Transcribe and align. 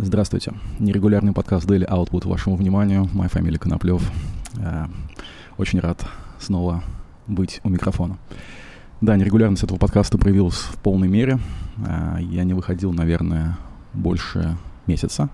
Здравствуйте. 0.00 0.52
Нерегулярный 0.78 1.32
подкаст 1.32 1.68
Daily 1.68 1.84
Output 1.84 2.28
вашему 2.28 2.54
вниманию. 2.54 3.08
Моя 3.14 3.28
фамилия 3.28 3.58
Коноплев. 3.58 4.00
Э, 4.56 4.84
очень 5.56 5.80
рад 5.80 6.06
снова 6.38 6.84
быть 7.26 7.60
у 7.64 7.68
микрофона. 7.68 8.16
Да, 9.00 9.16
нерегулярность 9.16 9.64
этого 9.64 9.76
подкаста 9.76 10.16
проявилась 10.16 10.54
в 10.54 10.76
полной 10.76 11.08
мере. 11.08 11.40
Э, 11.84 12.18
я 12.20 12.44
не 12.44 12.54
выходил, 12.54 12.92
наверное, 12.92 13.58
больше 13.92 14.56
месяца. 14.86 15.30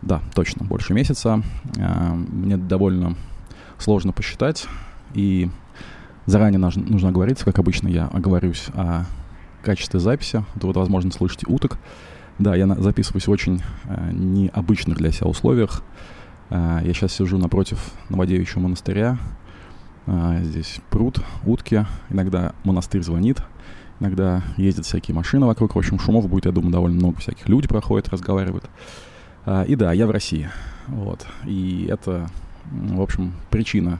Да, 0.00 0.22
точно, 0.34 0.64
больше 0.64 0.94
месяца. 0.94 1.42
Э, 1.76 2.14
мне 2.14 2.56
довольно 2.56 3.16
сложно 3.76 4.12
посчитать. 4.12 4.66
И 5.12 5.50
заранее 6.24 6.58
нужно 6.58 7.10
оговориться, 7.10 7.44
как 7.44 7.58
обычно 7.58 7.88
я 7.88 8.06
оговорюсь 8.06 8.68
о 8.72 9.04
качестве 9.62 10.00
записи. 10.00 10.42
Это 10.54 10.66
вот, 10.66 10.76
возможно, 10.76 11.10
слышите 11.10 11.44
уток. 11.46 11.76
Да, 12.38 12.54
я 12.54 12.68
записываюсь 12.68 13.26
в 13.26 13.30
очень 13.32 13.60
э, 13.84 14.10
необычных 14.12 14.98
для 14.98 15.10
себя 15.10 15.26
условиях. 15.26 15.82
Э, 16.50 16.80
я 16.84 16.92
сейчас 16.92 17.12
сижу 17.12 17.36
напротив 17.36 17.90
Новодевичьего 18.10 18.60
монастыря. 18.60 19.18
Э, 20.06 20.38
здесь 20.44 20.80
пруд, 20.88 21.20
утки. 21.44 21.84
Иногда 22.10 22.52
монастырь 22.62 23.02
звонит. 23.02 23.42
Иногда 23.98 24.44
ездят 24.56 24.86
всякие 24.86 25.16
машины 25.16 25.46
вокруг. 25.46 25.74
В 25.74 25.78
общем, 25.78 25.98
шумов 25.98 26.28
будет, 26.28 26.46
я 26.46 26.52
думаю, 26.52 26.70
довольно 26.70 26.96
много. 26.96 27.18
Всяких 27.18 27.48
люди 27.48 27.66
проходят, 27.66 28.08
разговаривают. 28.08 28.70
И 29.66 29.74
да, 29.74 29.92
я 29.92 30.06
в 30.06 30.10
России. 30.12 30.48
Вот. 30.86 31.26
И 31.44 31.88
это, 31.90 32.28
в 32.70 33.00
общем, 33.00 33.32
причина 33.50 33.98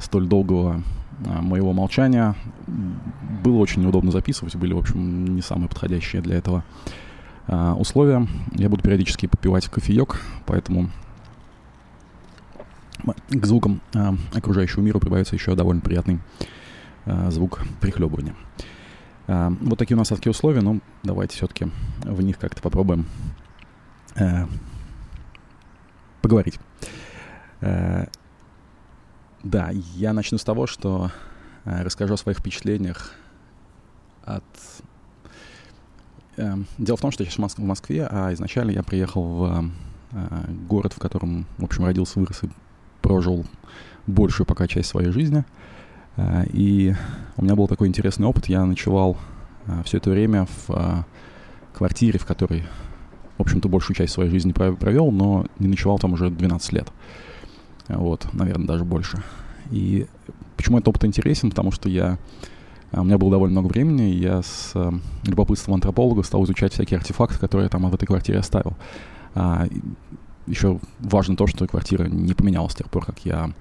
столь 0.00 0.28
долгого 0.28 0.82
моего 1.18 1.72
молчания. 1.72 2.36
Было 3.42 3.56
очень 3.56 3.82
неудобно 3.82 4.12
записывать. 4.12 4.54
Были, 4.54 4.74
в 4.74 4.78
общем, 4.78 5.34
не 5.34 5.42
самые 5.42 5.68
подходящие 5.68 6.22
для 6.22 6.36
этого 6.36 6.62
а, 7.46 7.74
условия. 7.74 8.26
Я 8.52 8.68
буду 8.68 8.82
периодически 8.82 9.26
попивать 9.26 9.68
кофеек, 9.68 10.20
поэтому 10.46 10.90
к 13.30 13.46
звукам 13.46 13.80
а, 13.94 14.14
окружающего 14.32 14.80
мира 14.82 14.98
прибавится 14.98 15.34
еще 15.34 15.54
довольно 15.54 15.80
приятный 15.80 16.20
а, 17.04 17.30
звук 17.30 17.62
прихлебывания. 17.80 18.34
А, 19.26 19.52
вот 19.60 19.78
такие 19.78 19.96
у 19.96 19.98
нас 19.98 20.08
такие 20.08 20.30
условия, 20.30 20.60
но 20.60 20.78
давайте 21.02 21.36
все-таки 21.36 21.68
в 22.04 22.22
них 22.22 22.38
как-то 22.38 22.62
попробуем 22.62 23.06
а, 24.16 24.48
поговорить. 26.20 26.58
А, 27.60 28.06
да, 29.42 29.70
я 29.70 30.12
начну 30.12 30.38
с 30.38 30.44
того, 30.44 30.66
что 30.66 31.10
а, 31.64 31.82
расскажу 31.82 32.14
о 32.14 32.16
своих 32.16 32.38
впечатлениях 32.38 33.14
от 34.24 34.44
дело 36.36 36.96
в 36.96 37.00
том, 37.00 37.10
что 37.10 37.24
я 37.24 37.30
сейчас 37.30 37.54
в 37.56 37.58
Москве, 37.58 38.06
а 38.10 38.32
изначально 38.32 38.70
я 38.70 38.82
приехал 38.82 39.22
в 39.22 39.64
э, 40.12 40.16
город, 40.68 40.92
в 40.94 40.98
котором, 40.98 41.46
в 41.58 41.64
общем, 41.64 41.84
родился, 41.84 42.18
вырос 42.18 42.44
и 42.44 42.48
прожил 43.02 43.44
большую 44.06 44.46
пока 44.46 44.66
часть 44.66 44.88
своей 44.88 45.10
жизни. 45.10 45.44
Э, 46.16 46.44
и 46.52 46.94
у 47.36 47.44
меня 47.44 47.54
был 47.54 47.68
такой 47.68 47.88
интересный 47.88 48.26
опыт. 48.26 48.46
Я 48.46 48.64
ночевал 48.64 49.18
э, 49.66 49.82
все 49.84 49.98
это 49.98 50.10
время 50.10 50.46
в 50.66 51.04
квартире, 51.74 52.18
в 52.18 52.26
которой, 52.26 52.64
в 53.36 53.42
общем-то, 53.42 53.68
большую 53.68 53.96
часть 53.96 54.12
своей 54.12 54.30
жизни 54.30 54.52
провел, 54.52 55.10
но 55.10 55.46
не 55.58 55.68
ночевал 55.68 55.98
там 55.98 56.14
уже 56.14 56.30
12 56.30 56.72
лет. 56.72 56.88
Вот, 57.88 58.32
наверное, 58.32 58.66
даже 58.66 58.84
больше. 58.84 59.22
И 59.70 60.06
почему 60.56 60.78
этот 60.78 60.88
опыт 60.88 61.04
интересен? 61.04 61.50
Потому 61.50 61.72
что 61.72 61.88
я 61.88 62.18
у 63.00 63.04
меня 63.04 63.16
было 63.16 63.30
довольно 63.30 63.60
много 63.60 63.72
времени, 63.72 64.12
и 64.12 64.18
я 64.18 64.42
с 64.42 64.72
э, 64.74 64.92
любопытством 65.24 65.74
антрополога 65.74 66.22
стал 66.22 66.44
изучать 66.44 66.74
всякие 66.74 66.98
артефакты, 66.98 67.38
которые 67.38 67.64
я 67.64 67.68
там 67.70 67.88
в 67.88 67.94
этой 67.94 68.04
квартире 68.06 68.38
оставил. 68.38 68.76
А, 69.34 69.66
еще 70.46 70.78
важно 71.00 71.36
то, 71.36 71.46
что 71.46 71.66
квартира 71.66 72.04
не 72.04 72.34
поменялась 72.34 72.72
с 72.72 72.76
тех 72.76 72.90
пор, 72.90 73.06
как 73.06 73.24
я, 73.24 73.52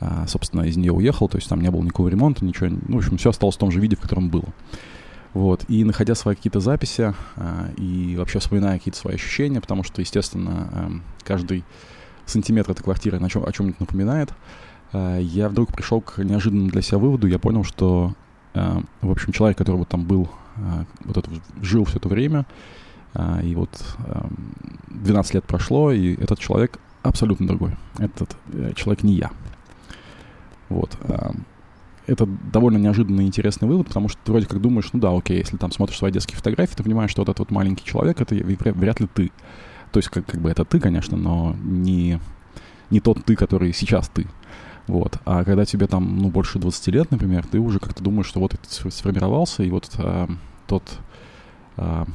а, 0.00 0.26
собственно, 0.26 0.62
из 0.62 0.76
нее 0.76 0.92
уехал, 0.92 1.28
то 1.28 1.38
есть 1.38 1.48
там 1.48 1.62
не 1.62 1.70
было 1.70 1.82
никакого 1.82 2.08
ремонта, 2.08 2.44
ничего, 2.44 2.68
ну, 2.68 2.96
в 2.96 2.98
общем, 2.98 3.16
все 3.16 3.30
осталось 3.30 3.56
в 3.56 3.58
том 3.58 3.70
же 3.70 3.80
виде, 3.80 3.96
в 3.96 4.00
котором 4.00 4.28
было. 4.28 4.48
Вот, 5.32 5.64
и 5.68 5.84
находя 5.84 6.14
свои 6.14 6.34
какие-то 6.34 6.60
записи 6.60 7.14
а, 7.36 7.70
и 7.78 8.16
вообще 8.16 8.38
вспоминая 8.38 8.78
какие-то 8.78 8.98
свои 8.98 9.14
ощущения, 9.14 9.62
потому 9.62 9.82
что, 9.82 10.02
естественно, 10.02 10.68
а, 10.72 10.90
каждый 11.24 11.64
сантиметр 12.26 12.72
этой 12.72 12.82
квартиры 12.82 13.18
о 13.18 13.28
чем-нибудь 13.28 13.80
напоминает, 13.80 14.34
а, 14.92 15.18
я 15.18 15.48
вдруг 15.48 15.72
пришел 15.72 16.02
к 16.02 16.22
неожиданному 16.22 16.70
для 16.70 16.82
себя 16.82 16.98
выводу, 16.98 17.26
я 17.26 17.38
понял, 17.38 17.64
что 17.64 18.12
Э, 18.12 18.27
в 19.00 19.10
общем, 19.10 19.32
человек, 19.32 19.58
который 19.58 19.76
вот 19.76 19.88
там 19.88 20.04
был, 20.04 20.28
э, 20.56 20.84
вот 21.04 21.16
это, 21.16 21.30
жил 21.62 21.84
все 21.84 21.98
это 21.98 22.08
время, 22.08 22.46
э, 23.14 23.40
и 23.44 23.54
вот 23.54 23.70
12 24.88 25.34
лет 25.34 25.44
прошло, 25.44 25.92
и 25.92 26.14
этот 26.14 26.38
человек 26.38 26.78
абсолютно 27.02 27.46
другой. 27.46 27.76
Этот 27.98 28.36
человек 28.76 29.02
не 29.02 29.14
я. 29.14 29.30
Вот. 30.68 30.96
Это 32.06 32.26
довольно 32.26 32.78
неожиданный 32.78 33.24
и 33.24 33.26
интересный 33.26 33.68
вывод, 33.68 33.88
потому 33.88 34.08
что 34.08 34.18
ты 34.24 34.32
вроде 34.32 34.46
как 34.46 34.60
думаешь, 34.60 34.88
ну 34.92 35.00
да, 35.00 35.14
окей, 35.14 35.38
если 35.38 35.58
там 35.58 35.70
смотришь 35.70 35.98
свои 35.98 36.10
детские 36.10 36.36
фотографии, 36.36 36.74
ты 36.74 36.82
понимаешь, 36.82 37.10
что 37.10 37.22
вот 37.22 37.28
этот 37.28 37.40
вот 37.40 37.50
маленький 37.50 37.84
человек, 37.84 38.20
это 38.20 38.34
вряд 38.34 39.00
ли 39.00 39.08
ты. 39.12 39.30
То 39.92 39.98
есть 39.98 40.08
как, 40.08 40.26
как 40.26 40.40
бы 40.40 40.50
это 40.50 40.64
ты, 40.64 40.80
конечно, 40.80 41.16
но 41.16 41.54
не, 41.62 42.18
не 42.90 43.00
тот 43.00 43.24
ты, 43.24 43.36
который 43.36 43.72
сейчас 43.72 44.08
ты. 44.08 44.26
Вот. 44.88 45.18
А 45.26 45.44
когда 45.44 45.64
тебе 45.64 45.86
там, 45.86 46.18
ну, 46.18 46.30
больше 46.30 46.58
20 46.58 46.88
лет, 46.88 47.10
например, 47.10 47.46
ты 47.46 47.58
уже 47.58 47.78
как-то 47.78 48.02
думаешь, 48.02 48.26
что 48.26 48.40
вот 48.40 48.52
ты 48.52 48.90
сформировался, 48.90 49.62
и 49.62 49.70
вот 49.70 49.90
а, 49.98 50.28
тот, 50.66 50.82
а, 51.76 52.06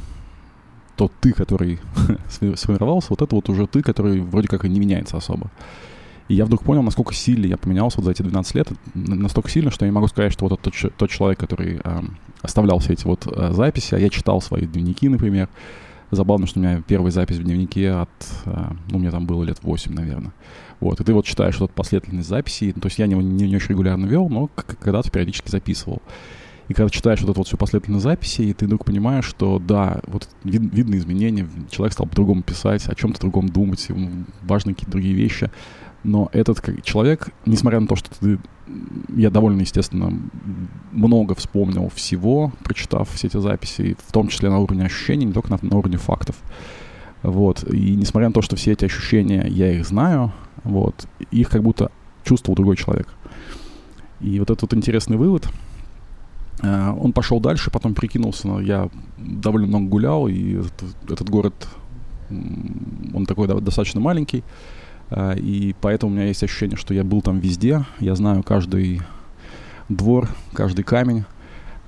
тот 0.97 1.11
ты, 1.21 1.33
который 1.33 1.79
сформировался, 2.55 3.07
вот 3.11 3.21
это 3.21 3.35
вот 3.35 3.47
уже 3.49 3.67
ты, 3.67 3.83
который 3.83 4.21
вроде 4.21 4.47
как 4.47 4.65
и 4.65 4.69
не 4.69 4.79
меняется 4.79 5.17
особо. 5.17 5.51
И 6.29 6.35
я 6.35 6.45
вдруг 6.45 6.63
понял, 6.63 6.81
насколько 6.81 7.13
сильно 7.13 7.45
я 7.45 7.57
поменялся 7.57 7.97
вот 7.97 8.05
за 8.05 8.11
эти 8.11 8.23
12 8.23 8.55
лет, 8.55 8.67
настолько 8.95 9.49
сильно, 9.49 9.69
что 9.69 9.85
я 9.85 9.91
не 9.91 9.95
могу 9.95 10.07
сказать, 10.07 10.33
что 10.33 10.47
вот 10.47 10.59
тот, 10.59 10.73
тот 10.97 11.09
человек, 11.11 11.39
который 11.39 11.79
а, 11.83 12.03
оставлял 12.41 12.79
все 12.79 12.93
эти 12.93 13.05
вот 13.05 13.27
а, 13.27 13.53
записи, 13.53 13.93
а 13.93 13.99
я 13.99 14.09
читал 14.09 14.41
свои 14.41 14.65
дневники, 14.65 15.07
например, 15.09 15.47
Забавно, 16.15 16.47
что 16.47 16.59
у 16.59 16.63
меня 16.63 16.81
первая 16.85 17.11
запись 17.11 17.37
в 17.37 17.43
дневнике 17.43 17.91
от... 17.91 18.09
Ну, 18.89 18.99
мне 18.99 19.11
там 19.11 19.25
было 19.25 19.43
лет 19.43 19.59
8, 19.61 19.93
наверное. 19.93 20.33
Вот, 20.79 20.99
и 20.99 21.03
ты 21.03 21.13
вот 21.13 21.25
читаешь 21.25 21.59
вот 21.59 21.71
последовательность 21.71 22.27
записей, 22.27 22.73
то 22.73 22.87
есть 22.87 22.99
я 22.99 23.07
не, 23.07 23.15
не, 23.15 23.47
не 23.47 23.55
очень 23.55 23.69
регулярно 23.69 24.05
вел, 24.05 24.27
но 24.27 24.47
когда-то 24.47 25.09
периодически 25.09 25.49
записывал. 25.49 26.01
И 26.67 26.73
когда 26.73 26.89
читаешь 26.89 27.21
вот 27.21 27.29
эту 27.29 27.39
вот 27.39 27.47
всю 27.47 27.57
последовательность 27.57 28.03
записи, 28.03 28.41
и 28.41 28.53
ты 28.53 28.65
вдруг 28.65 28.85
понимаешь, 28.85 29.25
что 29.25 29.59
да, 29.59 30.01
вот 30.07 30.29
вид, 30.43 30.61
видны 30.73 30.95
изменения, 30.95 31.47
человек 31.69 31.93
стал 31.93 32.07
по-другому 32.07 32.41
писать, 32.41 32.87
о 32.87 32.95
чем-то 32.95 33.19
другом 33.19 33.49
думать, 33.49 33.87
важны 34.41 34.73
какие-то 34.73 34.91
другие 34.91 35.13
вещи. 35.13 35.51
Но 36.03 36.29
этот 36.33 36.61
человек, 36.83 37.29
несмотря 37.45 37.79
на 37.79 37.87
то, 37.87 37.95
что 37.95 38.09
ты, 38.19 38.39
я 39.15 39.29
довольно, 39.29 39.61
естественно, 39.61 40.13
много 40.91 41.33
вспомнил 41.33 41.89
всего, 41.95 42.51
прочитав 42.63 43.09
все 43.09 43.27
эти 43.27 43.37
записи, 43.37 43.95
в 44.05 44.11
том 44.11 44.27
числе 44.27 44.49
на 44.49 44.59
уровне 44.59 44.85
ощущений, 44.85 45.25
не 45.25 45.33
только 45.33 45.49
на, 45.49 45.59
на 45.61 45.77
уровне 45.77 45.97
фактов. 45.97 46.35
Вот. 47.21 47.63
И 47.71 47.95
несмотря 47.95 48.27
на 48.27 48.33
то, 48.33 48.41
что 48.41 48.57
все 48.57 48.73
эти 48.73 48.83
ощущения, 48.83 49.45
я 49.47 49.71
их 49.71 49.85
знаю, 49.87 50.33
вот, 50.65 51.07
их 51.31 51.49
как 51.49 51.63
будто 51.63 51.89
чувствовал 52.25 52.55
другой 52.55 52.75
человек. 52.75 53.07
И 54.19 54.39
вот 54.39 54.49
этот 54.49 54.63
вот 54.63 54.73
интересный 54.73 55.17
вывод, 55.17 55.47
э, 56.61 56.91
он 56.99 57.13
пошел 57.13 57.39
дальше, 57.39 57.71
потом 57.71 57.93
прикинулся, 57.93 58.59
я 58.59 58.89
довольно 59.17 59.67
много 59.67 59.87
гулял, 59.87 60.27
и 60.27 60.59
этот, 60.59 60.83
этот 61.09 61.29
город, 61.29 61.67
он 62.29 63.25
такой 63.25 63.47
достаточно 63.61 63.99
маленький, 64.01 64.43
и 65.37 65.75
поэтому 65.81 66.11
у 66.11 66.15
меня 66.15 66.27
есть 66.27 66.43
ощущение, 66.43 66.77
что 66.77 66.93
я 66.93 67.03
был 67.03 67.21
там 67.21 67.39
везде, 67.39 67.85
я 67.99 68.15
знаю 68.15 68.43
каждый 68.43 69.01
двор, 69.89 70.29
каждый 70.53 70.83
камень, 70.83 71.25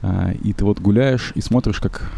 э, 0.01 0.33
и 0.43 0.53
ты 0.53 0.65
вот 0.65 0.79
гуляешь 0.79 1.31
и 1.35 1.41
смотришь, 1.41 1.79
как 1.79 2.11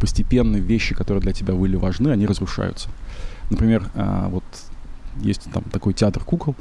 постепенно 0.00 0.56
вещи, 0.56 0.94
которые 0.94 1.20
для 1.20 1.32
тебя 1.32 1.54
были 1.54 1.76
важны, 1.76 2.08
они 2.08 2.26
разрушаются. 2.26 2.88
Например, 3.50 3.90
вот 4.28 4.44
есть 5.20 5.50
там 5.52 5.64
такой 5.64 5.94
театр 5.94 6.22
кукол, 6.24 6.54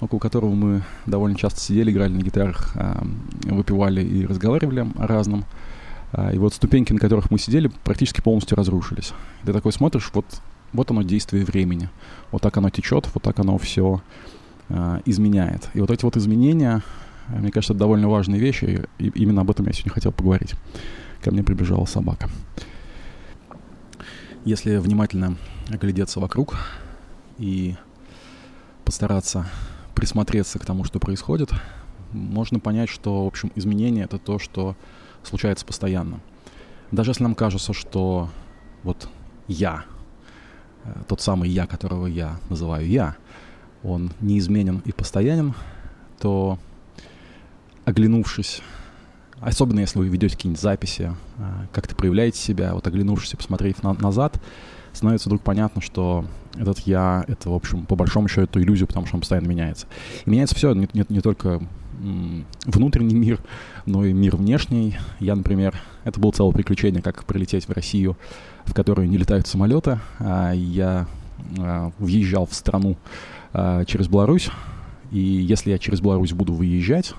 около 0.00 0.18
которого 0.18 0.54
мы 0.54 0.82
довольно 1.06 1.36
часто 1.36 1.60
сидели, 1.60 1.90
играли 1.90 2.12
на 2.12 2.22
гитарах, 2.22 2.72
а, 2.74 3.04
выпивали 3.44 4.02
и 4.02 4.26
разговаривали 4.26 4.86
о 4.98 5.06
разном. 5.06 5.44
А, 6.12 6.32
и 6.32 6.38
вот 6.38 6.54
ступеньки, 6.54 6.92
на 6.92 6.98
которых 6.98 7.30
мы 7.30 7.38
сидели, 7.38 7.70
практически 7.84 8.20
полностью 8.20 8.56
разрушились. 8.56 9.12
Ты 9.44 9.52
такой 9.52 9.72
смотришь, 9.72 10.10
вот, 10.12 10.26
вот 10.72 10.90
оно 10.90 11.02
действие 11.02 11.44
времени. 11.44 11.90
Вот 12.30 12.42
так 12.42 12.56
оно 12.56 12.70
течет, 12.70 13.08
вот 13.14 13.22
так 13.22 13.38
оно 13.38 13.58
все 13.58 14.02
а, 14.68 15.00
изменяет. 15.04 15.68
И 15.74 15.80
вот 15.80 15.90
эти 15.90 16.04
вот 16.04 16.16
изменения, 16.16 16.82
мне 17.28 17.50
кажется, 17.50 17.72
это 17.72 17.80
довольно 17.80 18.08
важные 18.08 18.40
вещи, 18.40 18.86
и 18.98 19.08
именно 19.14 19.42
об 19.42 19.50
этом 19.50 19.66
я 19.66 19.72
сегодня 19.72 19.92
хотел 19.92 20.12
поговорить. 20.12 20.54
Ко 21.22 21.30
мне 21.30 21.42
прибежала 21.42 21.84
собака. 21.84 22.28
Если 24.44 24.76
внимательно 24.76 25.36
оглядеться 25.68 26.18
вокруг 26.18 26.56
и 27.38 27.76
постараться 28.84 29.46
присмотреться 29.94 30.58
к 30.58 30.64
тому, 30.64 30.84
что 30.84 30.98
происходит, 30.98 31.50
можно 32.10 32.58
понять, 32.58 32.88
что, 32.88 33.24
в 33.24 33.26
общем, 33.28 33.52
изменение— 33.54 34.04
это 34.06 34.18
то, 34.18 34.38
что 34.38 34.76
случается 35.22 35.64
постоянно. 35.64 36.20
Даже 36.90 37.12
если 37.12 37.22
нам 37.22 37.34
кажется, 37.34 37.72
что 37.72 38.30
вот 38.82 39.08
я 39.48 39.84
тот 41.08 41.20
самый 41.20 41.48
я, 41.48 41.66
которого 41.66 42.06
я 42.06 42.38
называю 42.48 42.86
я, 42.86 43.16
он 43.82 44.12
неизменен 44.20 44.82
и 44.84 44.92
постоянен, 44.92 45.54
то 46.18 46.58
оглянувшись, 47.84 48.62
особенно 49.40 49.80
если 49.80 49.98
вы 49.98 50.08
ведете 50.08 50.36
какие-нибудь 50.36 50.62
записи, 50.62 51.14
как-то 51.72 51.96
проявляете 51.96 52.38
себя, 52.38 52.74
вот 52.74 52.86
оглянувшись 52.86 53.34
и 53.34 53.36
посмотрев 53.36 53.82
на 53.82 53.94
назад, 53.94 54.40
становится 54.92 55.28
вдруг 55.28 55.42
понятно, 55.42 55.80
что 55.80 56.24
этот 56.56 56.80
я, 56.80 57.24
это, 57.26 57.50
в 57.50 57.54
общем, 57.54 57.86
по 57.86 57.96
большому 57.96 58.28
счету, 58.28 58.60
иллюзия, 58.60 58.86
потому 58.86 59.06
что 59.06 59.16
он 59.16 59.20
постоянно 59.20 59.48
меняется. 59.48 59.86
И 60.24 60.30
меняется 60.30 60.54
все, 60.54 60.72
не, 60.74 60.88
не, 60.92 61.04
не 61.08 61.20
только 61.20 61.62
внутренний 62.64 63.14
мир, 63.14 63.40
но 63.86 64.04
и 64.04 64.12
мир 64.12 64.36
внешний. 64.36 64.96
Я, 65.20 65.36
например, 65.36 65.74
это 66.04 66.20
было 66.20 66.32
целое 66.32 66.52
приключение, 66.52 67.02
как 67.02 67.24
прилететь 67.24 67.66
в 67.66 67.72
Россию, 67.72 68.16
в 68.64 68.74
которой 68.74 69.08
не 69.08 69.16
летают 69.16 69.46
самолеты. 69.46 70.00
А 70.18 70.52
я 70.52 71.06
а, 71.58 71.92
въезжал 71.98 72.46
в 72.46 72.54
страну 72.54 72.96
а, 73.52 73.84
через 73.84 74.08
Беларусь, 74.08 74.50
и 75.10 75.18
если 75.18 75.70
я 75.70 75.78
через 75.78 76.00
Беларусь 76.00 76.32
буду 76.32 76.52
выезжать, 76.52 77.14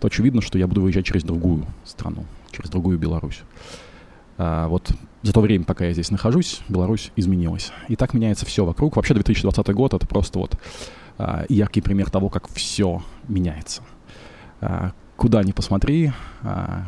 то 0.00 0.06
очевидно, 0.06 0.40
что 0.40 0.58
я 0.58 0.66
буду 0.66 0.80
выезжать 0.80 1.06
через 1.06 1.22
другую 1.22 1.66
страну, 1.84 2.24
через 2.50 2.70
другую 2.70 2.98
Беларусь. 2.98 3.42
Вот 4.38 4.90
за 5.22 5.32
то 5.32 5.40
время, 5.40 5.64
пока 5.64 5.84
я 5.84 5.92
здесь 5.92 6.10
нахожусь, 6.10 6.62
Беларусь 6.68 7.12
изменилась. 7.14 7.70
И 7.86 7.94
так 7.94 8.12
меняется 8.12 8.44
все 8.44 8.64
вокруг. 8.64 8.96
Вообще 8.96 9.14
2020 9.14 9.68
год— 9.68 9.94
это 9.94 10.06
просто 10.06 10.40
вот 10.40 10.58
а, 11.18 11.44
яркий 11.48 11.80
пример 11.80 12.10
того, 12.10 12.28
как 12.28 12.48
все 12.48 13.02
меняется. 13.28 13.82
А, 14.62 14.92
куда 15.16 15.42
ни 15.42 15.52
посмотри, 15.52 16.12
а, 16.42 16.84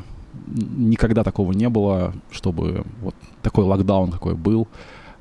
никогда 0.46 1.24
такого 1.24 1.52
не 1.52 1.68
было, 1.68 2.14
чтобы 2.30 2.84
вот 3.00 3.14
такой 3.42 3.64
локдаун, 3.64 4.12
какой 4.12 4.34
был, 4.34 4.68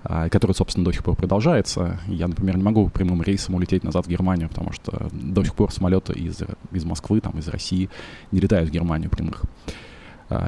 а, 0.03 0.29
который, 0.29 0.53
собственно, 0.53 0.85
до 0.85 0.91
сих 0.91 1.03
пор 1.03 1.15
продолжается. 1.15 2.00
Я, 2.07 2.27
например, 2.27 2.57
не 2.57 2.63
могу 2.63 2.89
прямым 2.89 3.23
рейсом 3.23 3.55
улететь 3.55 3.83
назад 3.83 4.05
в 4.05 4.09
Германию, 4.09 4.50
потому 4.50 4.71
что 4.71 5.09
до 5.11 5.44
сих 5.44 5.55
пор 5.55 5.71
самолеты 5.71 6.13
из, 6.13 6.41
из 6.71 6.85
Москвы, 6.85 7.21
там, 7.21 7.39
из 7.39 7.47
России 7.47 7.89
не 8.31 8.39
летают 8.39 8.69
в 8.69 8.71
Германию 8.71 9.09
прямых. 9.09 9.41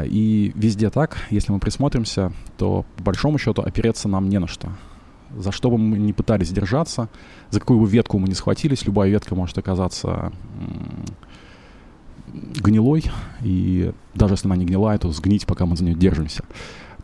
И 0.06 0.52
везде 0.56 0.90
так, 0.90 1.18
если 1.30 1.52
мы 1.52 1.60
присмотримся, 1.60 2.32
то 2.58 2.86
по 2.98 3.04
большому 3.04 3.38
счету 3.38 3.62
опереться 3.62 4.08
нам 4.08 4.30
не 4.30 4.40
на 4.40 4.48
что. 4.48 4.70
За 5.38 5.52
что 5.52 5.70
бы 5.70 5.78
мы 5.78 5.98
ни 5.98 6.12
пытались 6.12 6.50
держаться, 6.50 7.10
за 7.50 7.60
какую 7.60 7.80
бы 7.80 7.88
ветку 7.88 8.18
мы 8.18 8.28
ни 8.28 8.34
схватились, 8.34 8.86
любая 8.86 9.10
ветка 9.10 9.36
может 9.36 9.58
оказаться 9.58 10.32
гнилой, 12.56 13.06
и 13.42 13.92
даже 14.14 14.34
если 14.34 14.48
она 14.48 14.56
не 14.56 14.66
гнилая, 14.66 14.98
то 14.98 15.12
сгнить, 15.12 15.46
пока 15.46 15.66
мы 15.66 15.76
за 15.76 15.84
нее 15.84 15.96
держимся. 15.96 16.44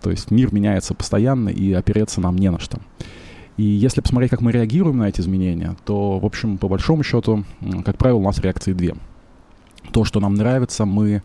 То 0.01 0.09
есть 0.09 0.31
мир 0.31 0.53
меняется 0.53 0.93
постоянно, 0.93 1.49
и 1.49 1.73
опереться 1.73 2.21
нам 2.21 2.37
не 2.37 2.49
на 2.49 2.59
что. 2.59 2.79
И 3.57 3.63
если 3.63 4.01
посмотреть, 4.01 4.31
как 4.31 4.41
мы 4.41 4.51
реагируем 4.51 4.97
на 4.97 5.09
эти 5.09 5.21
изменения, 5.21 5.75
то, 5.85 6.19
в 6.19 6.25
общем, 6.25 6.57
по 6.57 6.67
большому 6.67 7.03
счету, 7.03 7.43
как 7.85 7.97
правило, 7.97 8.17
у 8.17 8.23
нас 8.23 8.39
реакции 8.39 8.73
две. 8.73 8.95
То, 9.91 10.03
что 10.05 10.19
нам 10.19 10.33
нравится, 10.33 10.85
мы 10.85 11.21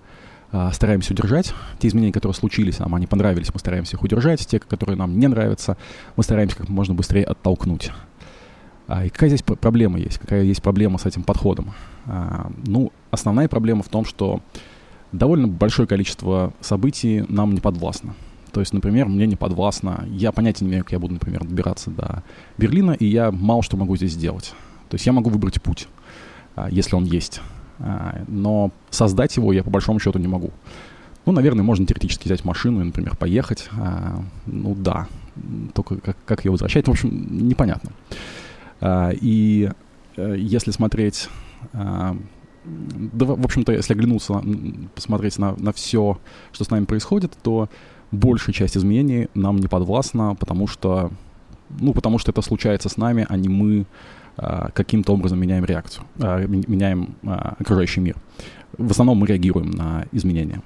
а, 0.52 0.72
стараемся 0.72 1.12
удержать. 1.12 1.54
Те 1.78 1.88
изменения, 1.88 2.12
которые 2.12 2.34
случились, 2.34 2.78
нам 2.78 2.94
они 2.94 3.06
понравились, 3.06 3.52
мы 3.52 3.60
стараемся 3.60 3.96
их 3.96 4.02
удержать. 4.02 4.46
Те, 4.46 4.58
которые 4.58 4.96
нам 4.96 5.18
не 5.18 5.28
нравятся, 5.28 5.76
мы 6.16 6.22
стараемся 6.22 6.56
как 6.56 6.68
можно 6.68 6.94
быстрее 6.94 7.24
оттолкнуть. 7.24 7.90
А, 8.88 9.04
и 9.04 9.08
какая 9.08 9.30
здесь 9.30 9.42
проблема 9.42 9.98
есть? 9.98 10.18
Какая 10.18 10.42
есть 10.42 10.62
проблема 10.62 10.98
с 10.98 11.06
этим 11.06 11.22
подходом? 11.22 11.72
А, 12.06 12.50
ну, 12.66 12.92
основная 13.10 13.48
проблема 13.48 13.82
в 13.82 13.88
том, 13.88 14.04
что 14.04 14.40
довольно 15.12 15.48
большое 15.48 15.88
количество 15.88 16.52
событий 16.60 17.24
нам 17.28 17.54
не 17.54 17.60
подвластно. 17.60 18.14
То 18.52 18.60
есть, 18.60 18.72
например, 18.72 19.06
мне 19.06 19.26
не 19.26 19.36
подвластно, 19.36 20.04
я 20.08 20.32
понятия 20.32 20.64
не 20.64 20.70
имею, 20.70 20.84
как 20.84 20.92
я 20.92 20.98
буду, 20.98 21.14
например, 21.14 21.44
добираться 21.44 21.90
до 21.90 22.22
Берлина, 22.56 22.92
и 22.92 23.06
я 23.06 23.30
мало 23.30 23.62
что 23.62 23.76
могу 23.76 23.96
здесь 23.96 24.12
сделать. 24.12 24.54
То 24.88 24.94
есть 24.94 25.04
я 25.04 25.12
могу 25.12 25.30
выбрать 25.30 25.60
путь, 25.60 25.88
если 26.70 26.94
он 26.96 27.04
есть. 27.04 27.42
А, 27.78 28.22
но 28.28 28.70
создать 28.90 29.36
его 29.36 29.52
я 29.52 29.62
по 29.62 29.70
большому 29.70 29.98
счету 30.00 30.18
не 30.18 30.28
могу. 30.28 30.50
Ну, 31.24 31.32
наверное, 31.32 31.64
можно 31.64 31.86
теоретически 31.86 32.28
взять 32.28 32.44
машину 32.44 32.80
и, 32.80 32.84
например, 32.84 33.16
поехать. 33.16 33.68
А, 33.72 34.22
ну 34.46 34.74
да, 34.74 35.08
только 35.74 35.96
как, 35.96 36.16
как 36.24 36.44
ее 36.44 36.52
возвращать, 36.52 36.86
в 36.86 36.90
общем, 36.90 37.48
непонятно. 37.48 37.90
А, 38.80 39.10
и 39.12 39.70
э, 40.16 40.36
если 40.38 40.70
смотреть, 40.70 41.28
да, 41.72 43.24
в 43.24 43.44
общем-то, 43.44 43.72
если 43.72 43.92
оглянуться, 43.92 44.42
посмотреть 44.94 45.38
на, 45.38 45.54
на 45.56 45.72
все, 45.72 46.18
что 46.52 46.64
с 46.64 46.70
нами 46.70 46.84
происходит, 46.84 47.36
то 47.42 47.68
большая 48.10 48.54
часть 48.54 48.76
изменений 48.76 49.28
нам 49.34 49.58
не 49.58 49.68
подвластна, 49.68 50.34
потому 50.34 50.66
что, 50.66 51.10
ну, 51.80 51.92
потому 51.92 52.18
что 52.18 52.32
это 52.32 52.42
случается 52.42 52.88
с 52.88 52.96
нами, 52.96 53.26
а 53.28 53.36
не 53.36 53.48
мы 53.48 53.86
а, 54.36 54.70
каким-то 54.72 55.12
образом 55.12 55.40
меняем 55.40 55.64
реакцию, 55.64 56.04
а, 56.20 56.44
меняем 56.46 57.16
а, 57.24 57.56
окружающий 57.58 58.00
мир. 58.00 58.16
В 58.76 58.90
основном 58.90 59.18
мы 59.18 59.26
реагируем 59.26 59.70
на 59.70 60.06
изменения. 60.12 60.62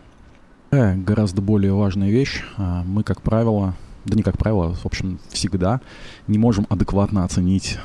Гораздо 0.70 1.43
более 1.43 1.73
важная 1.73 2.11
вещь. 2.11 2.44
Мы, 2.56 3.02
как 3.02 3.23
правило, 3.23 3.75
да 4.05 4.17
не 4.17 4.23
как 4.23 4.38
правило, 4.38 4.73
в 4.73 4.87
общем, 4.87 5.19
всегда 5.29 5.81
не 6.29 6.38
можем 6.38 6.64
адекватно 6.69 7.25
оценить, 7.25 7.76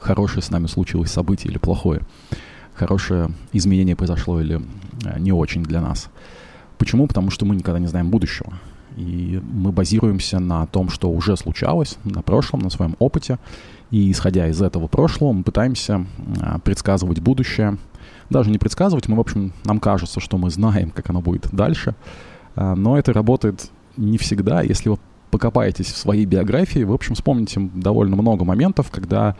хорошее 0.00 0.42
с 0.42 0.50
нами 0.50 0.66
случилось 0.66 1.10
событие 1.10 1.50
или 1.50 1.58
плохое. 1.58 2.02
Хорошее 2.74 3.30
изменение 3.52 3.96
произошло 3.96 4.40
или 4.40 4.60
не 5.18 5.32
очень 5.32 5.62
для 5.62 5.80
нас. 5.80 6.08
Почему? 6.78 7.06
Потому 7.06 7.30
что 7.30 7.44
мы 7.44 7.56
никогда 7.56 7.78
не 7.78 7.86
знаем 7.86 8.10
будущего. 8.10 8.52
И 8.96 9.40
мы 9.52 9.72
базируемся 9.72 10.40
на 10.40 10.66
том, 10.66 10.88
что 10.88 11.10
уже 11.10 11.36
случалось, 11.36 11.98
на 12.04 12.22
прошлом, 12.22 12.60
на 12.60 12.70
своем 12.70 12.96
опыте. 12.98 13.38
И 13.90 14.10
исходя 14.10 14.48
из 14.48 14.60
этого 14.62 14.88
прошлого, 14.88 15.32
мы 15.32 15.42
пытаемся 15.42 16.06
а, 16.40 16.58
предсказывать 16.58 17.20
будущее. 17.20 17.78
Даже 18.30 18.50
не 18.50 18.58
предсказывать, 18.58 19.08
мы, 19.08 19.16
в 19.16 19.20
общем, 19.20 19.52
нам 19.64 19.80
кажется, 19.80 20.20
что 20.20 20.38
мы 20.38 20.50
знаем, 20.50 20.90
как 20.90 21.10
оно 21.10 21.20
будет 21.20 21.48
дальше. 21.52 21.94
А, 22.56 22.74
но 22.74 22.98
это 22.98 23.12
работает 23.12 23.70
не 23.96 24.18
всегда. 24.18 24.62
Если 24.62 24.88
вы 24.88 24.98
покопаетесь 25.30 25.86
в 25.86 25.96
своей 25.96 26.24
биографии, 26.24 26.80
вы, 26.80 26.92
в 26.92 26.94
общем, 26.94 27.14
вспомните 27.14 27.60
довольно 27.74 28.16
много 28.16 28.44
моментов, 28.44 28.90
когда 28.90 29.36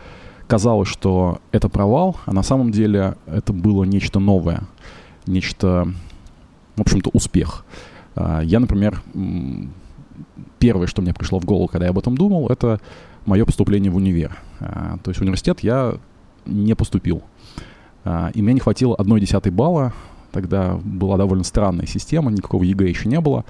казалось, 0.51 0.89
что 0.89 1.39
это 1.53 1.69
провал, 1.69 2.17
а 2.25 2.33
на 2.33 2.43
самом 2.43 2.73
деле 2.73 3.15
это 3.25 3.53
было 3.53 3.85
нечто 3.85 4.19
новое, 4.19 4.63
нечто, 5.25 5.87
в 6.75 6.81
общем-то, 6.81 7.09
успех. 7.13 7.63
А, 8.15 8.41
я, 8.41 8.59
например, 8.59 9.01
первое, 10.59 10.87
что 10.87 11.01
мне 11.01 11.13
пришло 11.13 11.39
в 11.39 11.45
голову, 11.45 11.67
когда 11.67 11.85
я 11.85 11.91
об 11.91 11.99
этом 11.99 12.17
думал, 12.17 12.49
это 12.49 12.81
мое 13.25 13.45
поступление 13.45 13.89
в 13.93 13.95
универ. 13.95 14.37
А, 14.59 14.97
то 15.01 15.11
есть 15.11 15.19
в 15.19 15.23
университет 15.23 15.61
я 15.61 15.93
не 16.45 16.75
поступил. 16.75 17.23
А, 18.03 18.31
и 18.33 18.41
мне 18.41 18.53
не 18.53 18.59
хватило 18.59 18.93
одной 18.97 19.21
десятой 19.21 19.53
балла. 19.53 19.93
Тогда 20.33 20.77
была 20.83 21.15
довольно 21.15 21.45
странная 21.45 21.85
система, 21.85 22.29
никакого 22.29 22.63
ЕГЭ 22.63 22.89
еще 22.89 23.07
не 23.07 23.21
было. 23.21 23.45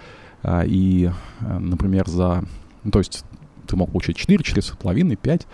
И, 0.65 1.09
например, 1.39 2.07
за... 2.07 2.43
Ну, 2.83 2.91
то 2.91 2.99
есть 2.99 3.25
ты 3.65 3.75
мог 3.75 3.91
получить 3.91 4.17
4, 4.17 4.43
4,5, 4.43 5.15
5 5.15 5.47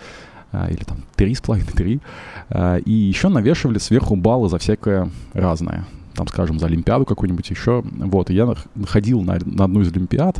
или 0.70 0.84
там 0.84 0.98
3,5, 1.16 1.74
3. 1.74 2.82
И 2.86 2.92
еще 2.92 3.30
навешивали 3.30 3.78
сверху 3.78 4.16
баллы 4.16 4.50
за 4.50 4.58
всякое 4.58 5.10
разное. 5.34 5.86
Там, 6.16 6.28
скажем, 6.28 6.58
за 6.60 6.66
Олимпиаду 6.66 7.06
какую-нибудь 7.06 7.50
еще. 7.50 7.84
Вот, 7.84 8.30
и 8.32 8.34
я 8.34 8.56
ходил 8.88 9.22
на, 9.22 9.38
на 9.46 9.66
одну 9.66 9.82
из 9.82 9.92
Олимпиад, 9.92 10.40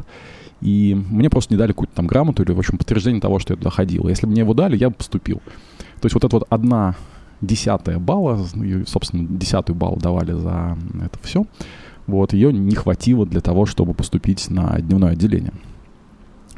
и 0.60 1.00
мне 1.10 1.30
просто 1.30 1.54
не 1.54 1.58
дали 1.60 1.72
какую-то 1.72 1.94
там 1.94 2.08
грамоту 2.08 2.42
или, 2.42 2.52
в 2.52 2.58
общем, 2.58 2.80
подтверждение 2.80 3.22
того, 3.22 3.38
что 3.38 3.54
я 3.54 3.58
туда 3.58 3.70
ходил. 3.70 4.08
Если 4.08 4.26
бы 4.26 4.32
мне 4.32 4.42
его 4.42 4.56
дали, 4.56 4.76
я 4.76 4.90
бы 4.90 4.96
поступил. 4.96 5.38
То 6.02 6.06
есть 6.06 6.16
вот 6.16 6.24
эта 6.24 6.36
вот 6.36 6.48
одна 6.50 6.96
десятая 7.42 8.00
балла, 8.00 8.44
и, 8.56 8.84
собственно, 8.88 9.28
десятую 9.30 9.76
баллу 9.76 9.98
давали 9.98 10.32
за 10.32 10.76
это 11.04 11.20
все, 11.22 11.46
вот, 12.08 12.34
ее 12.34 12.52
не 12.52 12.76
хватило 12.76 13.26
для 13.26 13.42
того, 13.42 13.68
чтобы 13.68 13.94
поступить 13.94 14.50
на 14.50 14.80
дневное 14.80 15.12
отделение. 15.12 15.54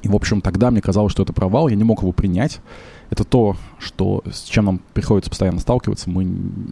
И, 0.01 0.08
в 0.08 0.15
общем, 0.15 0.41
тогда 0.41 0.72
мне 0.72 0.82
казалось, 0.82 1.12
что 1.12 1.24
это 1.24 1.34
провал, 1.34 1.68
я 1.68 1.75
не 1.75 1.84
мог 1.84 2.01
его 2.01 2.12
принять. 2.12 2.62
Это 3.10 3.24
то, 3.24 3.56
что, 3.79 4.24
с 4.32 4.44
чем 4.44 4.65
нам 4.65 4.82
приходится 4.94 5.29
постоянно 5.29 5.60
сталкиваться. 5.60 6.10
Мы, 6.10 6.27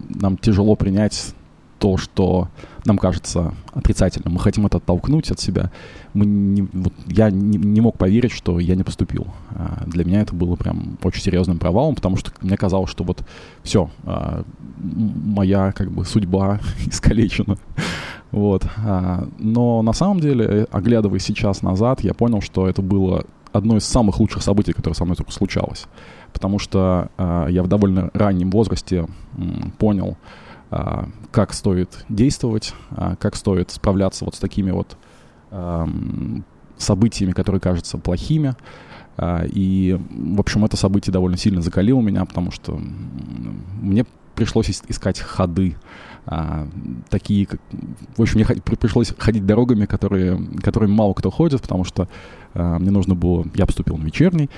нам 0.09 0.37
тяжело 0.37 0.75
принять 0.75 1.33
то, 1.79 1.97
что 1.97 2.49
нам 2.85 2.97
кажется 2.97 3.53
отрицательным. 3.73 4.33
Мы 4.33 4.39
хотим 4.39 4.65
это 4.65 4.77
оттолкнуть 4.77 5.29
от 5.31 5.39
себя. 5.39 5.71
Мы 6.13 6.25
не, 6.25 6.61
вот, 6.73 6.93
я 7.07 7.29
не, 7.29 7.57
не 7.57 7.81
мог 7.81 7.97
поверить, 7.97 8.31
что 8.31 8.59
я 8.59 8.75
не 8.75 8.83
поступил. 8.83 9.27
А, 9.51 9.83
для 9.85 10.03
меня 10.03 10.21
это 10.21 10.33
было 10.33 10.55
прям 10.55 10.97
очень 11.03 11.21
серьезным 11.21 11.59
провалом, 11.59 11.95
потому 11.95 12.17
что 12.17 12.31
мне 12.41 12.57
казалось, 12.57 12.89
что 12.89 13.03
вот 13.03 13.23
все, 13.63 13.89
а, 14.05 14.43
моя 14.77 15.71
как 15.71 15.91
бы 15.91 16.05
судьба 16.05 16.59
искалечена. 16.85 17.57
Вот. 18.31 18.67
А, 18.85 19.27
но 19.37 19.81
на 19.81 19.93
самом 19.93 20.19
деле, 20.19 20.67
оглядываясь 20.71 21.23
сейчас 21.23 21.61
назад, 21.61 22.01
я 22.01 22.13
понял, 22.13 22.41
что 22.41 22.67
это 22.67 22.81
было 22.81 23.25
одно 23.53 23.77
из 23.77 23.85
самых 23.85 24.19
лучших 24.19 24.43
событий, 24.43 24.73
которое 24.73 24.95
со 24.95 25.05
мной 25.05 25.15
только 25.15 25.31
случалось. 25.31 25.85
Потому 26.33 26.59
что 26.59 27.09
а, 27.17 27.47
я 27.47 27.63
в 27.63 27.67
довольно 27.67 28.09
раннем 28.13 28.51
возрасте 28.51 29.07
понял, 29.77 30.17
а, 30.69 31.07
как 31.31 31.53
стоит 31.53 32.05
действовать, 32.09 32.73
как 33.19 33.35
стоит 33.35 33.71
справляться 33.71 34.25
вот 34.25 34.35
с 34.35 34.39
такими 34.39 34.71
вот 34.71 34.97
событиями, 36.77 37.31
которые 37.31 37.61
кажутся 37.61 37.97
плохими. 37.97 38.55
И, 39.19 39.97
в 40.09 40.39
общем, 40.39 40.65
это 40.65 40.75
событие 40.75 41.13
довольно 41.13 41.37
сильно 41.37 41.61
закалило 41.61 42.01
меня, 42.01 42.25
потому 42.25 42.51
что 42.51 42.79
мне 43.81 44.05
пришлось 44.35 44.69
искать 44.69 45.19
ходы, 45.19 45.75
а, 46.27 46.67
такие, 47.09 47.45
как, 47.45 47.61
в 48.17 48.21
общем, 48.21 48.39
мне 48.39 48.45
пришлось 48.45 49.13
ходить 49.17 49.45
дорогами, 49.45 49.85
которые, 49.85 50.37
которыми 50.61 50.91
мало 50.91 51.13
кто 51.13 51.31
ходит, 51.31 51.61
потому 51.61 51.85
что 51.85 52.09
а, 52.53 52.77
мне 52.79 52.91
нужно 52.91 53.15
было, 53.15 53.45
я 53.55 53.65
поступил 53.65 53.97
на 53.97 54.03
вечерний, 54.03 54.49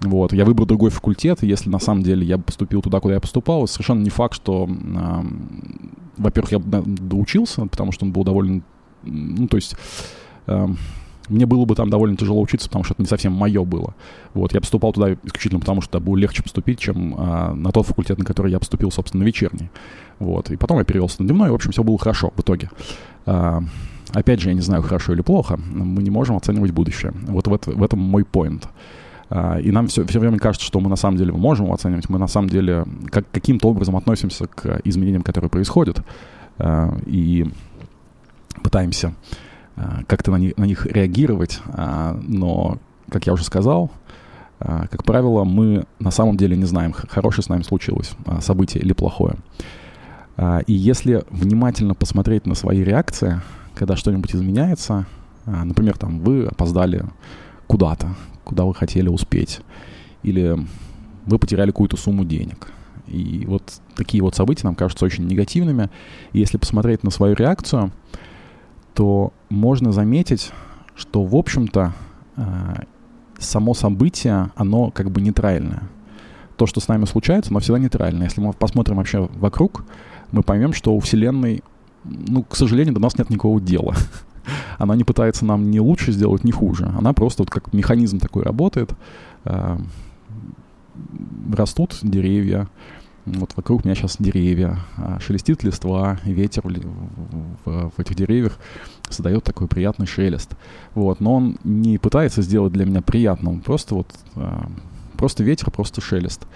вот, 0.00 0.32
я 0.32 0.44
выбрал 0.44 0.66
другой 0.66 0.90
факультет, 0.90 1.42
если 1.42 1.68
на 1.68 1.78
самом 1.78 2.02
деле 2.02 2.24
я 2.24 2.38
поступил 2.38 2.80
туда, 2.82 3.00
куда 3.00 3.14
я 3.14 3.20
поступал, 3.20 3.66
совершенно 3.66 4.02
не 4.02 4.10
факт, 4.10 4.34
что, 4.34 4.68
э, 4.68 5.22
во-первых, 6.18 6.52
я 6.52 6.58
доучился, 6.58 7.66
потому 7.66 7.92
что 7.92 8.04
он 8.04 8.12
был 8.12 8.22
довольно, 8.22 8.62
ну, 9.02 9.48
то 9.48 9.56
есть, 9.56 9.74
э, 10.46 10.68
мне 11.28 11.46
было 11.46 11.64
бы 11.64 11.74
там 11.74 11.90
довольно 11.90 12.16
тяжело 12.16 12.40
учиться, 12.40 12.68
потому 12.68 12.84
что 12.84 12.94
это 12.94 13.02
не 13.02 13.08
совсем 13.08 13.32
мое 13.32 13.64
было. 13.64 13.94
Вот, 14.34 14.52
я 14.54 14.60
поступал 14.60 14.92
туда 14.92 15.14
исключительно 15.24 15.60
потому, 15.60 15.80
что 15.80 16.00
было 16.00 16.16
легче 16.16 16.42
поступить, 16.42 16.78
чем 16.78 17.14
э, 17.14 17.54
на 17.54 17.72
тот 17.72 17.86
факультет, 17.86 18.18
на 18.18 18.24
который 18.24 18.52
я 18.52 18.58
поступил, 18.58 18.90
собственно, 18.90 19.22
вечерний. 19.22 19.70
Вот, 20.18 20.50
и 20.50 20.56
потом 20.56 20.78
я 20.78 20.84
перевелся 20.84 21.22
на 21.22 21.28
дневной, 21.28 21.48
и, 21.48 21.50
в 21.50 21.54
общем, 21.54 21.72
все 21.72 21.82
было 21.82 21.98
хорошо 21.98 22.32
в 22.36 22.40
итоге. 22.40 22.70
Э, 23.26 23.60
опять 24.12 24.40
же, 24.40 24.48
я 24.48 24.54
не 24.54 24.60
знаю, 24.60 24.82
хорошо 24.82 25.12
или 25.12 25.22
плохо, 25.22 25.58
мы 25.58 26.02
не 26.02 26.10
можем 26.10 26.36
оценивать 26.36 26.70
будущее. 26.70 27.12
Вот 27.26 27.46
в, 27.46 27.54
это, 27.54 27.70
в 27.70 27.82
этом 27.82 27.98
мой 28.00 28.24
поинт. 28.24 28.68
А, 29.28 29.58
и 29.58 29.70
нам 29.70 29.88
все, 29.88 30.04
все 30.04 30.20
время 30.20 30.38
кажется, 30.38 30.66
что 30.66 30.80
мы 30.80 30.88
на 30.88 30.96
самом 30.96 31.18
деле 31.18 31.32
можем 31.32 31.72
оценивать, 31.72 32.08
мы 32.08 32.18
на 32.18 32.28
самом 32.28 32.48
деле 32.48 32.84
как, 33.10 33.28
каким-то 33.30 33.68
образом 33.68 33.96
относимся 33.96 34.46
к 34.46 34.80
изменениям, 34.84 35.22
которые 35.22 35.50
происходят, 35.50 36.02
а, 36.58 36.96
и 37.06 37.46
пытаемся 38.62 39.08
а, 39.08 39.45
как-то 40.06 40.30
на, 40.30 40.36
них, 40.36 40.56
на 40.56 40.64
них 40.64 40.86
реагировать, 40.86 41.60
но, 41.74 42.78
как 43.10 43.26
я 43.26 43.32
уже 43.32 43.44
сказал, 43.44 43.90
как 44.58 45.04
правило, 45.04 45.44
мы 45.44 45.84
на 45.98 46.10
самом 46.10 46.36
деле 46.36 46.56
не 46.56 46.64
знаем, 46.64 46.92
хорошее 46.92 47.44
с 47.44 47.48
нами 47.48 47.62
случилось 47.62 48.12
событие 48.40 48.82
или 48.82 48.92
плохое. 48.92 49.36
И 50.66 50.72
если 50.72 51.24
внимательно 51.30 51.94
посмотреть 51.94 52.46
на 52.46 52.54
свои 52.54 52.82
реакции, 52.82 53.40
когда 53.74 53.96
что-нибудь 53.96 54.34
изменяется, 54.34 55.06
например, 55.44 55.98
там 55.98 56.20
вы 56.20 56.46
опоздали 56.46 57.04
куда-то, 57.66 58.14
куда 58.44 58.64
вы 58.64 58.74
хотели 58.74 59.08
успеть. 59.08 59.60
Или 60.22 60.56
вы 61.26 61.38
потеряли 61.38 61.70
какую-то 61.70 61.96
сумму 61.96 62.24
денег. 62.24 62.68
И 63.06 63.44
вот 63.46 63.80
такие 63.94 64.22
вот 64.22 64.34
события 64.34 64.66
нам 64.66 64.74
кажутся 64.74 65.04
очень 65.04 65.26
негативными. 65.26 65.90
И 66.32 66.38
если 66.38 66.56
посмотреть 66.56 67.02
на 67.04 67.10
свою 67.10 67.34
реакцию, 67.34 67.92
то 68.96 69.34
можно 69.50 69.92
заметить, 69.92 70.52
что, 70.94 71.22
в 71.22 71.36
общем-то, 71.36 71.92
э, 72.36 72.74
само 73.38 73.74
событие, 73.74 74.50
оно 74.56 74.90
как 74.90 75.10
бы 75.10 75.20
нейтральное. 75.20 75.82
То, 76.56 76.66
что 76.66 76.80
с 76.80 76.88
нами 76.88 77.04
случается, 77.04 77.50
оно 77.50 77.60
всегда 77.60 77.78
нейтрально. 77.78 78.24
Если 78.24 78.40
мы 78.40 78.54
посмотрим 78.54 78.96
вообще 78.96 79.28
вокруг, 79.34 79.84
мы 80.32 80.42
поймем, 80.42 80.72
что 80.72 80.94
у 80.94 81.00
Вселенной, 81.00 81.62
ну, 82.04 82.42
к 82.42 82.56
сожалению, 82.56 82.94
до 82.94 83.00
нас 83.00 83.18
нет 83.18 83.28
никакого 83.28 83.60
дела. 83.60 83.94
она 84.78 84.96
не 84.96 85.04
пытается 85.04 85.44
нам 85.44 85.70
ни 85.70 85.78
лучше 85.78 86.10
сделать, 86.10 86.42
ни 86.42 86.50
хуже. 86.50 86.90
Она 86.98 87.12
просто 87.12 87.42
вот 87.42 87.50
как 87.50 87.74
механизм 87.74 88.18
такой 88.18 88.44
работает. 88.44 88.94
Э, 89.44 89.76
растут 91.52 91.98
деревья, 92.00 92.66
вот 93.26 93.52
вокруг 93.56 93.84
меня 93.84 93.94
сейчас 93.94 94.16
деревья, 94.18 94.78
а 94.96 95.18
шелестит 95.20 95.64
листва, 95.64 96.18
ветер 96.24 96.62
в, 96.64 97.90
в, 97.90 97.98
этих 97.98 98.14
деревьях 98.14 98.58
создает 99.10 99.44
такой 99.44 99.66
приятный 99.66 100.06
шелест. 100.06 100.52
Вот, 100.94 101.20
но 101.20 101.34
он 101.34 101.58
не 101.64 101.98
пытается 101.98 102.42
сделать 102.42 102.72
для 102.72 102.86
меня 102.86 103.02
приятно, 103.02 103.50
он 103.50 103.60
просто 103.60 103.96
вот, 103.96 104.08
э, 104.36 104.58
просто 105.16 105.42
ветер, 105.42 105.70
просто 105.70 106.00
шелест 106.00 106.46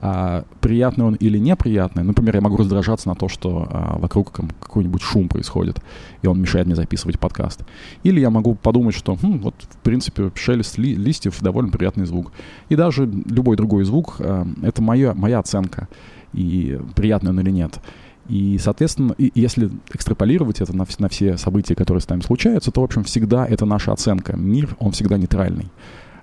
а, 0.00 0.44
приятный 0.60 1.06
он 1.06 1.14
или 1.14 1.38
неприятный. 1.38 2.02
Например, 2.02 2.36
я 2.36 2.40
могу 2.40 2.56
раздражаться 2.56 3.08
на 3.08 3.14
то, 3.14 3.28
что 3.28 3.66
а, 3.70 3.98
вокруг 3.98 4.32
какой-нибудь 4.32 5.00
шум 5.00 5.28
происходит, 5.28 5.80
и 6.22 6.26
он 6.26 6.40
мешает 6.40 6.66
мне 6.66 6.76
записывать 6.76 7.18
подкаст. 7.18 7.62
Или 8.02 8.20
я 8.20 8.30
могу 8.30 8.54
подумать, 8.54 8.94
что, 8.94 9.16
хм, 9.16 9.38
вот, 9.38 9.54
в 9.58 9.76
принципе, 9.78 10.30
шелест 10.34 10.78
ли, 10.78 10.94
листьев 10.94 11.40
довольно 11.40 11.70
приятный 11.70 12.06
звук. 12.06 12.32
И 12.68 12.76
даже 12.76 13.06
любой 13.06 13.56
другой 13.56 13.84
звук 13.84 14.16
а,— 14.18 14.46
это 14.62 14.82
моя, 14.82 15.14
моя 15.14 15.38
оценка, 15.38 15.88
и 16.36 16.78
приятный 16.94 17.30
он 17.30 17.40
или 17.40 17.50
нет. 17.50 17.80
И, 18.28 18.58
соответственно, 18.58 19.14
и, 19.18 19.30
если 19.34 19.70
экстраполировать 19.92 20.60
это 20.60 20.76
на, 20.76 20.86
на 20.98 21.08
все 21.08 21.36
события, 21.36 21.74
которые 21.74 22.00
с 22.00 22.08
нами 22.08 22.20
случаются, 22.20 22.70
то, 22.70 22.80
в 22.80 22.84
общем, 22.84 23.04
всегда 23.04 23.46
это 23.46 23.66
наша 23.66 23.92
оценка. 23.92 24.36
Мир, 24.36 24.76
он 24.78 24.92
всегда 24.92 25.16
нейтральный. 25.16 25.66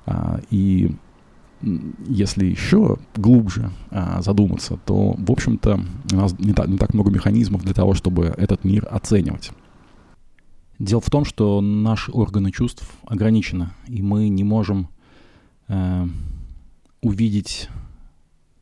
А, 0.06 0.40
и 0.50 0.96
если 2.08 2.46
еще 2.46 2.98
глубже 3.16 3.72
а, 3.90 4.22
задуматься, 4.22 4.78
то, 4.86 5.16
в 5.18 5.32
общем-то, 5.32 5.80
у 6.12 6.16
нас 6.16 6.38
не 6.40 6.54
так, 6.54 6.68
не 6.68 6.78
так 6.78 6.94
много 6.94 7.10
механизмов 7.10 7.64
для 7.64 7.74
того, 7.74 7.94
чтобы 7.94 8.34
этот 8.38 8.64
мир 8.66 8.88
оценивать. 8.92 9.52
Дело 10.80 11.00
в 11.00 11.10
том, 11.10 11.24
что 11.24 11.62
наши 11.62 12.12
органы 12.12 12.52
чувств 12.52 12.86
ограничены, 13.06 13.70
и 13.88 14.02
мы 14.02 14.28
не 14.28 14.44
можем 14.44 14.90
э, 15.68 16.06
увидеть... 17.02 17.70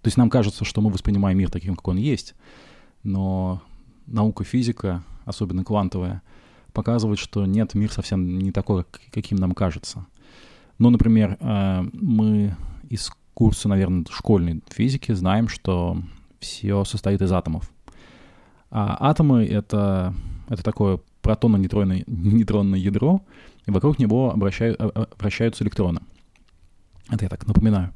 То 0.02 0.08
есть 0.08 0.18
нам 0.18 0.30
кажется, 0.30 0.66
что 0.66 0.82
мы 0.82 0.90
воспринимаем 0.90 1.38
мир 1.38 1.50
таким, 1.50 1.76
как 1.76 1.88
он 1.88 1.98
есть, 1.98 2.36
но 3.04 3.62
наука 4.08 4.44
физика, 4.44 5.04
особенно 5.26 5.64
квантовая, 5.64 6.22
показывает, 6.74 7.20
что 7.20 7.46
нет, 7.46 7.76
мир 7.76 7.92
совсем 7.92 8.40
не 8.40 8.52
такой, 8.52 8.86
каким 9.12 9.38
нам 9.38 9.54
кажется. 9.54 10.06
Ну, 10.78 10.90
например, 10.90 11.38
э, 11.40 11.84
мы 11.94 12.56
из 12.90 13.12
курса, 13.34 13.70
наверное, 13.70 14.06
школьной 14.10 14.62
физики 14.70 15.12
знаем, 15.14 15.48
что 15.48 16.02
все 16.40 16.84
состоит 16.84 17.22
из 17.22 17.32
атомов. 17.32 17.72
А 18.72 18.98
атомы— 19.10 19.46
это, 19.46 20.14
это 20.48 20.64
такое 20.64 21.00
протонно-нейтронное 21.22 22.04
нейтронное 22.08 22.80
ядро, 22.80 23.22
и 23.68 23.72
вокруг 23.72 24.00
него 24.00 24.32
обращают, 24.32 24.80
а, 24.80 24.92
а, 24.94 25.08
вращаются 25.20 25.64
электроны. 25.64 26.02
Это 27.10 27.26
я 27.26 27.30
так 27.30 27.46
напоминаю. 27.46 27.94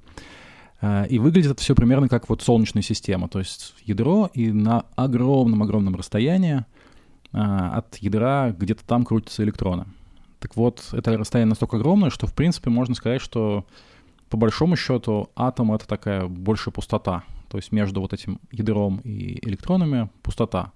А, 0.81 1.03
и 1.03 1.19
выглядит 1.19 1.51
это 1.51 1.61
все 1.61 1.75
примерно 1.75 2.09
как 2.09 2.29
вот 2.29 2.41
солнечная 2.41 2.83
система, 2.83 3.27
то 3.27 3.39
есть 3.39 3.73
ядро, 3.83 4.29
и 4.33 4.51
на 4.51 4.85
огромном-огромном 4.95 5.95
расстоянии 5.95 6.65
от 7.31 7.97
ядра 7.97 8.55
где-то 8.57 8.85
там 8.85 9.03
крутятся 9.03 9.43
электроны. 9.43 9.85
Так 10.39 10.55
вот, 10.55 10.89
это 10.93 11.17
расстояние 11.17 11.49
настолько 11.49 11.75
огромное, 11.75 12.09
что, 12.09 12.27
в 12.27 12.33
принципе, 12.33 12.69
можно 12.69 12.95
сказать, 12.95 13.19
что 13.19 13.65
по 14.29 14.37
большому 14.37 14.75
счету 14.75 15.29
атом— 15.35 15.71
это 15.73 15.87
такая 15.87 16.27
большая 16.27 16.71
пустота. 16.71 17.23
То 17.49 17.57
есть 17.57 17.71
между 17.71 18.01
вот 18.01 18.13
этим 18.13 18.39
ядром 18.51 19.01
и 19.03 19.39
электронами 19.47 20.09
пустота. 20.23 20.71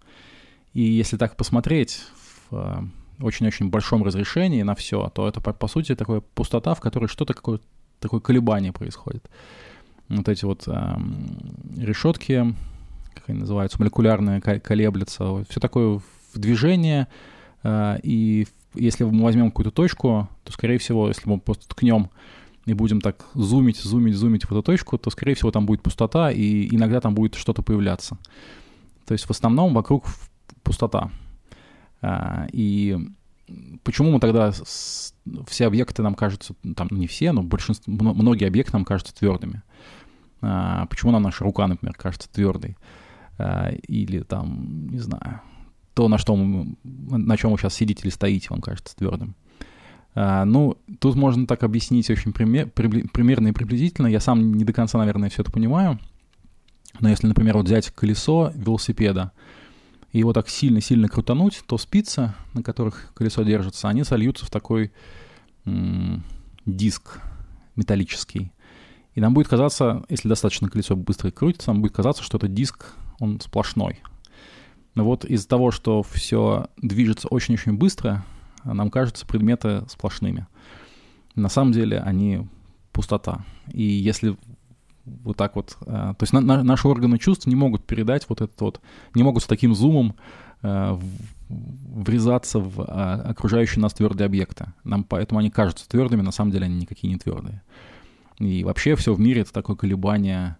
И 0.74 0.82
если 0.82 1.18
так 1.18 1.36
посмотреть 1.36 2.01
в 2.50 2.56
э, 2.56 3.24
очень-очень 3.24 3.70
большом 3.70 4.03
разрешении 4.03 4.62
на 4.62 4.75
все, 4.75 5.10
то 5.10 5.27
это, 5.27 5.41
по, 5.41 5.51
по 5.51 5.68
сути, 5.68 5.96
такая 5.96 6.22
пустота, 6.22 6.74
в 6.74 6.79
которой 6.79 7.08
что-то, 7.08 7.34
какое-то 7.34 7.63
такое 8.00 8.20
колебание 8.20 8.72
происходит. 8.72 9.29
Вот 10.09 10.27
эти 10.27 10.45
вот 10.45 10.63
э, 10.67 10.97
решетки, 11.77 12.55
как 13.13 13.29
они 13.29 13.39
называются, 13.39 13.79
молекулярные, 13.79 14.41
колеблются, 14.41 15.45
все 15.49 15.59
такое 15.59 15.99
в 16.33 16.39
движении, 16.39 17.07
э, 17.63 17.99
и 18.03 18.47
если 18.75 19.03
мы 19.03 19.23
возьмем 19.23 19.51
какую-то 19.51 19.71
точку, 19.71 20.29
то, 20.43 20.51
скорее 20.51 20.77
всего, 20.77 21.07
если 21.07 21.29
мы 21.29 21.39
просто 21.39 21.67
ткнем 21.67 22.09
и 22.65 22.73
будем 22.73 23.01
так 23.01 23.25
зумить, 23.33 23.77
зумить, 23.77 24.15
зумить 24.15 24.45
в 24.45 24.51
эту 24.51 24.61
точку, 24.61 24.97
то, 24.97 25.09
скорее 25.09 25.35
всего, 25.35 25.51
там 25.51 25.65
будет 25.65 25.81
пустота, 25.81 26.31
и 26.31 26.73
иногда 26.75 27.01
там 27.01 27.15
будет 27.15 27.35
что-то 27.35 27.61
появляться. 27.61 28.17
То 29.05 29.13
есть 29.13 29.25
в 29.25 29.31
основном 29.31 29.73
вокруг 29.73 30.05
пустота. 30.63 31.09
А, 32.01 32.47
и 32.51 32.97
почему 33.83 34.11
мы 34.11 34.19
тогда 34.19 34.51
все 35.47 35.65
объекты 35.65 36.03
нам 36.03 36.15
кажутся, 36.15 36.53
там 36.75 36.87
не 36.91 37.07
все, 37.07 37.31
но 37.31 37.41
большинство, 37.41 37.91
многие 37.91 38.45
объекты 38.45 38.73
нам 38.73 38.85
кажутся 38.85 39.15
твердыми? 39.15 39.63
А, 40.41 40.86
почему 40.88 41.12
нам 41.12 41.24
наша 41.24 41.43
рука, 41.43 41.67
например, 41.67 41.96
кажется 41.96 42.29
твердой? 42.31 42.77
А, 43.38 43.72
или 43.88 44.22
там, 44.22 44.89
не 44.89 45.00
знаю, 45.00 45.41
то, 45.93 46.08
на, 46.08 46.17
что 46.17 46.36
мы, 46.36 46.75
на 46.84 47.38
чем 47.38 47.51
вы 47.51 47.58
сейчас 47.58 47.74
сидите 47.74 48.03
или 48.03 48.10
стоите, 48.10 48.48
вам 48.50 48.62
кажется 48.62 48.96
твердым. 48.96 49.36
А, 50.15 50.46
ну, 50.46 50.77
тут 51.00 51.15
можно 51.15 51.46
так 51.46 51.63
объяснить 51.63 52.10
очень 52.10 52.34
пример, 52.34 52.69
примерно 52.69 53.50
и 53.50 53.51
приблизительно. 53.51 54.08
Я 54.08 54.19
сам 54.19 54.53
не 54.53 54.63
до 54.63 54.74
конца, 54.74 54.98
наверное, 54.98 55.29
все 55.29 55.41
это 55.41 55.51
понимаю. 55.51 56.00
Но 57.00 57.10
если, 57.10 57.27
например, 57.27 57.55
вот 57.58 57.65
взять 57.65 57.91
колесо 57.91 58.51
велосипеда 58.55 59.31
и 60.12 60.19
его 60.19 60.34
так 60.34 60.50
сильно-сильно 60.50 61.08
крутануть, 61.08 61.62
то 61.67 61.77
спицы, 61.77 62.34
на 62.53 62.63
которых 62.63 63.12
колесо 63.13 63.43
держится, 63.43 63.89
они 63.89 64.03
сольются 64.03 64.46
в 64.46 64.50
такой 64.50 64.91
м- 65.65 66.24
диск 66.65 67.22
металлический. 67.75 68.51
И 69.15 69.21
нам 69.21 69.33
будет 69.33 69.47
казаться, 69.47 70.03
если 70.09 70.29
достаточно 70.29 70.69
колесо 70.69 70.95
быстро 70.95 71.31
крутится, 71.31 71.71
нам 71.71 71.81
будет 71.81 71.93
казаться, 71.93 72.23
что 72.23 72.37
этот 72.37 72.53
диск, 72.53 72.93
он 73.19 73.39
сплошной. 73.41 73.99
Но 74.95 75.03
вот 75.03 75.25
из-за 75.25 75.47
того, 75.47 75.71
что 75.71 76.03
все 76.03 76.67
движется 76.77 77.27
очень-очень 77.27 77.73
быстро, 77.73 78.23
нам 78.63 78.89
кажутся 78.89 79.25
предметы 79.25 79.85
сплошными. 79.89 80.47
На 81.35 81.49
самом 81.49 81.71
деле 81.71 81.99
они 81.99 82.47
пустота. 82.91 83.45
И 83.71 83.83
если 83.83 84.37
вот 85.05 85.37
так 85.37 85.55
вот... 85.55 85.77
То 85.85 86.17
есть 86.19 86.33
на, 86.33 86.41
на, 86.41 86.63
наши 86.63 86.87
органы 86.87 87.17
чувств 87.17 87.47
не 87.47 87.55
могут 87.55 87.85
передать 87.85 88.27
вот 88.29 88.41
этот 88.41 88.59
вот... 88.61 88.81
Не 89.15 89.23
могут 89.23 89.43
с 89.43 89.47
таким 89.47 89.73
зумом 89.73 90.15
врезаться 90.61 92.59
в 92.59 92.83
окружающие 92.83 93.81
нас 93.81 93.93
твердые 93.93 94.25
объекты. 94.25 94.67
Нам 94.83 95.03
поэтому 95.03 95.39
они 95.39 95.49
кажутся 95.49 95.87
твердыми, 95.87 96.21
на 96.21 96.31
самом 96.31 96.51
деле 96.51 96.65
они 96.65 96.75
никакие 96.75 97.11
не 97.11 97.17
твердые. 97.17 97.61
И 98.39 98.63
вообще 98.63 98.96
все 98.96 99.13
в 99.13 99.19
мире— 99.19 99.41
это 99.43 99.53
такое 99.53 99.75
колебание 99.75 100.58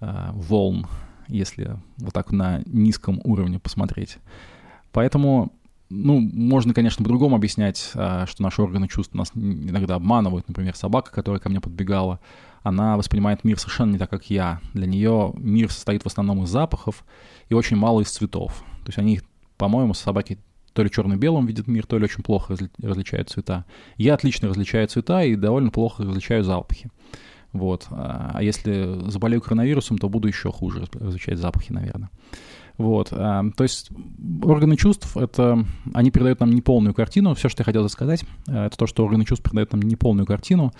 волн, 0.00 0.86
если 1.28 1.76
вот 1.98 2.14
так 2.14 2.32
на 2.32 2.62
низком 2.64 3.20
уровне 3.22 3.58
посмотреть. 3.58 4.16
Поэтому 4.92 5.52
ну, 5.90 6.20
можно, 6.20 6.72
конечно, 6.72 7.02
по-другому 7.02 7.36
объяснять, 7.36 7.90
а, 7.94 8.24
что 8.26 8.42
наши 8.42 8.62
органы 8.62 8.86
чувств 8.86 9.12
нас 9.12 9.32
иногда 9.34 9.96
обманывают. 9.96 10.46
Например, 10.48 10.74
собака, 10.76 11.10
которая 11.10 11.40
ко 11.40 11.48
мне 11.48 11.60
подбегала, 11.60 12.20
она 12.62 12.96
воспринимает 12.96 13.42
мир 13.42 13.58
совершенно 13.58 13.92
не 13.92 13.98
так, 13.98 14.08
как 14.08 14.30
я. 14.30 14.60
Для 14.72 14.86
нее 14.86 15.32
мир 15.36 15.70
состоит 15.70 16.02
в 16.02 16.06
основном 16.06 16.44
из 16.44 16.48
запахов 16.48 17.04
и 17.48 17.54
очень 17.54 17.76
мало 17.76 18.02
из 18.02 18.10
цветов. 18.10 18.64
То 18.84 18.88
есть 18.88 18.98
они, 18.98 19.20
по-моему, 19.56 19.94
собаки 19.94 20.38
то 20.72 20.82
ли 20.82 20.90
черно-белым 20.90 21.46
видят 21.46 21.66
мир, 21.66 21.86
то 21.86 21.98
ли 21.98 22.04
очень 22.04 22.22
плохо 22.22 22.56
различают 22.82 23.30
цвета. 23.30 23.64
Я 23.96 24.14
отлично 24.14 24.48
различаю 24.48 24.86
цвета 24.88 25.22
и 25.24 25.34
довольно 25.36 25.70
плохо 25.70 26.04
различаю 26.04 26.44
запахи. 26.44 26.90
Вот. 27.52 27.86
А, 27.90 28.32
а 28.34 28.42
если 28.42 29.10
заболею 29.10 29.40
коронавирусом, 29.40 29.98
то 29.98 30.08
буду 30.08 30.28
еще 30.28 30.50
хуже 30.50 30.86
различать 30.92 31.38
запахи, 31.38 31.72
наверное. 31.72 32.10
Вот, 32.78 33.08
а, 33.12 33.44
то 33.56 33.62
есть 33.62 33.90
органы 34.42 34.74
чувств, 34.74 35.14
это, 35.14 35.66
они 35.92 36.10
передают 36.10 36.40
нам 36.40 36.50
неполную 36.50 36.94
картину. 36.94 37.34
Все, 37.34 37.50
что 37.50 37.60
я 37.60 37.64
хотел 37.66 37.86
сказать, 37.90 38.24
э, 38.46 38.66
это 38.66 38.78
то, 38.78 38.86
что 38.86 39.04
органы 39.04 39.26
чувств 39.26 39.44
передают 39.44 39.72
нам 39.72 39.82
неполную 39.82 40.24
картину, 40.24 40.72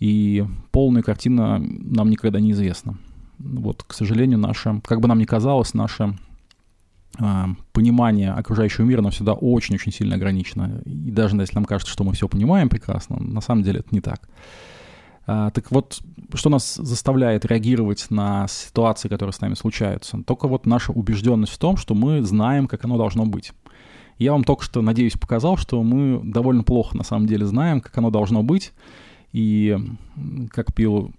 и 0.00 0.44
полная 0.72 1.02
картина 1.02 1.58
нам 1.60 2.10
никогда 2.10 2.40
не 2.40 2.50
известна. 2.50 2.98
Вот, 3.38 3.84
к 3.84 3.92
сожалению, 3.92 4.40
наше, 4.40 4.80
как 4.84 5.00
бы 5.00 5.06
нам 5.06 5.20
ни 5.20 5.24
казалось, 5.24 5.72
наше 5.72 6.02
а, 6.02 6.14
понимание 7.72 8.32
окружающего 8.32 8.84
мира, 8.84 9.00
оно 9.00 9.10
всегда 9.10 9.32
очень-очень 9.32 9.92
сильно 9.92 10.16
ограничено. 10.16 10.80
И 10.84 11.10
даже 11.10 11.36
если 11.36 11.54
нам 11.54 11.64
кажется, 11.64 11.92
что 11.92 12.04
мы 12.04 12.12
все 12.14 12.28
понимаем 12.28 12.68
прекрасно, 12.68 13.16
на 13.18 13.40
самом 13.40 13.62
деле 13.62 13.80
это 13.80 13.88
не 13.90 14.00
так. 14.00 14.28
А, 15.26 15.50
так 15.50 15.70
вот, 15.70 16.00
что 16.34 16.50
нас 16.50 16.74
заставляет 16.74 17.44
реагировать 17.44 18.06
на 18.10 18.48
ситуации, 18.48 19.08
которые 19.08 19.32
с 19.32 19.40
нами 19.40 19.54
случаются? 19.54 20.22
Только 20.26 20.48
вот 20.48 20.66
наша 20.66 20.92
убежденность 20.92 21.52
в 21.52 21.58
том, 21.58 21.76
что 21.76 21.94
мы 21.94 22.22
знаем, 22.22 22.66
как 22.66 22.84
оно 22.84 22.96
должно 22.96 23.26
быть. 23.26 23.52
Я 24.18 24.32
вам 24.32 24.44
только 24.44 24.64
что, 24.64 24.82
надеюсь, 24.82 25.14
показал, 25.14 25.56
что 25.56 25.82
мы 25.82 26.20
довольно 26.24 26.62
плохо 26.62 26.96
на 26.96 27.04
самом 27.04 27.26
деле 27.26 27.46
знаем, 27.46 27.80
как 27.80 27.96
оно 27.96 28.10
должно 28.10 28.42
быть. 28.42 28.72
И 29.32 29.78
как 30.50 30.74
пел 30.74 31.12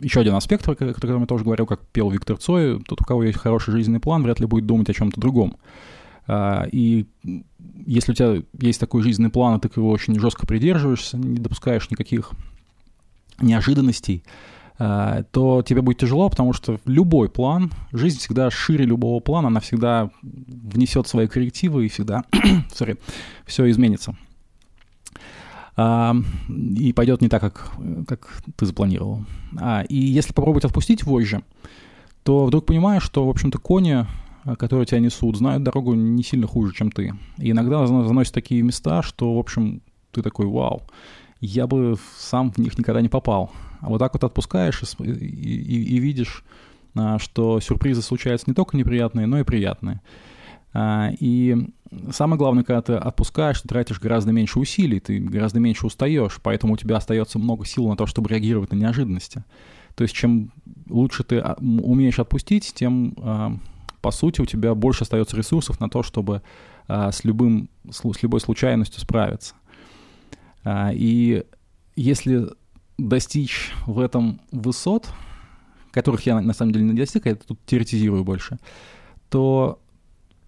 еще 0.00 0.20
один 0.20 0.34
аспект, 0.34 0.66
о 0.68 0.74
котором 0.74 1.20
я 1.20 1.26
тоже 1.26 1.44
говорил, 1.44 1.66
как 1.66 1.80
пел 1.88 2.10
Виктор 2.10 2.38
Цой, 2.38 2.82
тот, 2.82 3.02
у 3.02 3.04
кого 3.04 3.24
есть 3.24 3.38
хороший 3.38 3.72
жизненный 3.72 4.00
план, 4.00 4.22
вряд 4.22 4.40
ли 4.40 4.46
будет 4.46 4.66
думать 4.66 4.88
о 4.88 4.94
чем-то 4.94 5.20
другом. 5.20 5.56
А, 6.26 6.66
и 6.70 7.06
если 7.86 8.12
у 8.12 8.14
тебя 8.14 8.42
есть 8.60 8.80
такой 8.80 9.02
жизненный 9.02 9.30
план, 9.30 9.58
и 9.58 9.60
ты 9.60 9.68
его 9.74 9.90
очень 9.90 10.18
жестко 10.18 10.46
придерживаешься, 10.46 11.18
не 11.18 11.38
допускаешь 11.38 11.90
никаких 11.90 12.30
неожиданностей, 13.40 14.22
э, 14.78 15.24
то 15.32 15.62
тебе 15.62 15.82
будет 15.82 15.98
тяжело, 15.98 16.28
потому 16.28 16.52
что 16.52 16.78
любой 16.84 17.28
план, 17.28 17.72
жизнь 17.92 18.18
всегда 18.18 18.50
шире 18.50 18.84
любого 18.84 19.20
плана, 19.20 19.48
она 19.48 19.60
всегда 19.60 20.10
внесет 20.22 21.08
свои 21.08 21.26
коррективы 21.26 21.86
и 21.86 21.88
всегда, 21.88 22.24
sorry, 22.70 22.98
все 23.46 23.68
изменится. 23.70 24.16
А, 25.76 26.14
и 26.48 26.92
пойдет 26.92 27.20
не 27.20 27.28
так, 27.28 27.40
как, 27.40 27.72
как 28.06 28.42
ты 28.56 28.66
запланировал. 28.66 29.24
А, 29.58 29.82
и 29.82 29.96
если 29.96 30.32
попробовать 30.32 30.64
отпустить 30.64 31.04
вожжи, 31.04 31.42
то 32.22 32.46
вдруг 32.46 32.66
понимаешь, 32.66 33.02
что, 33.02 33.26
в 33.26 33.30
общем-то, 33.30 33.58
кони, 33.58 34.06
которые 34.58 34.86
тебя 34.86 35.00
несут, 35.00 35.36
знают 35.36 35.62
дорогу 35.62 35.94
не 35.94 36.22
сильно 36.22 36.46
хуже, 36.46 36.74
чем 36.74 36.90
ты. 36.90 37.14
И 37.38 37.50
иногда 37.50 37.86
заносят 37.86 38.34
такие 38.34 38.62
места, 38.62 39.02
что, 39.02 39.34
в 39.34 39.38
общем, 39.38 39.82
ты 40.12 40.22
такой, 40.22 40.46
вау, 40.46 40.82
я 41.40 41.66
бы 41.66 41.96
сам 42.16 42.52
в 42.52 42.58
них 42.58 42.78
никогда 42.78 43.00
не 43.00 43.08
попал. 43.08 43.52
А 43.80 43.88
вот 43.88 43.98
так 43.98 44.12
вот 44.12 44.24
отпускаешь 44.24 44.82
и, 44.98 45.04
и, 45.04 45.96
и 45.96 45.98
видишь, 45.98 46.44
а, 46.94 47.18
что 47.18 47.60
сюрпризы 47.60 48.02
случаются 48.02 48.48
не 48.48 48.54
только 48.54 48.76
неприятные, 48.76 49.26
но 49.26 49.38
и 49.38 49.44
приятные. 49.44 50.00
А, 50.72 51.10
и 51.18 51.56
самое 52.10 52.38
главное, 52.38 52.64
когда 52.64 52.82
ты 52.82 52.92
отпускаешь, 52.94 53.60
ты 53.60 53.68
тратишь 53.68 54.00
гораздо 54.00 54.32
меньше 54.32 54.58
усилий, 54.58 55.00
ты 55.00 55.18
гораздо 55.18 55.60
меньше 55.60 55.86
устаешь, 55.86 56.38
поэтому 56.42 56.74
у 56.74 56.76
тебя 56.76 56.96
остается 56.96 57.38
много 57.38 57.64
сил 57.66 57.88
на 57.88 57.96
то, 57.96 58.06
чтобы 58.06 58.28
реагировать 58.30 58.72
на 58.72 58.76
неожиданности. 58.76 59.44
То 59.94 60.02
есть 60.02 60.14
чем 60.14 60.52
лучше 60.88 61.24
ты 61.24 61.38
а, 61.38 61.56
умеешь 61.60 62.18
отпустить, 62.18 62.72
тем, 62.74 63.60
по 64.00 64.10
сути, 64.10 64.40
у 64.40 64.46
тебя 64.46 64.74
больше 64.74 65.04
остается 65.04 65.36
ресурсов 65.36 65.80
на 65.80 65.90
то, 65.90 66.02
чтобы 66.02 66.42
с, 66.86 67.24
любым, 67.24 67.68
с 67.90 68.22
любой 68.22 68.40
случайностью 68.40 69.00
справиться. 69.00 69.54
А, 70.64 70.90
и 70.92 71.44
если 71.96 72.48
достичь 72.98 73.72
в 73.86 73.98
этом 73.98 74.40
высот, 74.52 75.08
которых 75.90 76.26
я 76.26 76.40
на 76.40 76.52
самом 76.52 76.72
деле 76.72 76.84
не 76.86 76.92
достиг, 76.92 77.26
я 77.26 77.34
тут 77.34 77.58
теоретизирую 77.66 78.24
больше, 78.24 78.58
то 79.28 79.80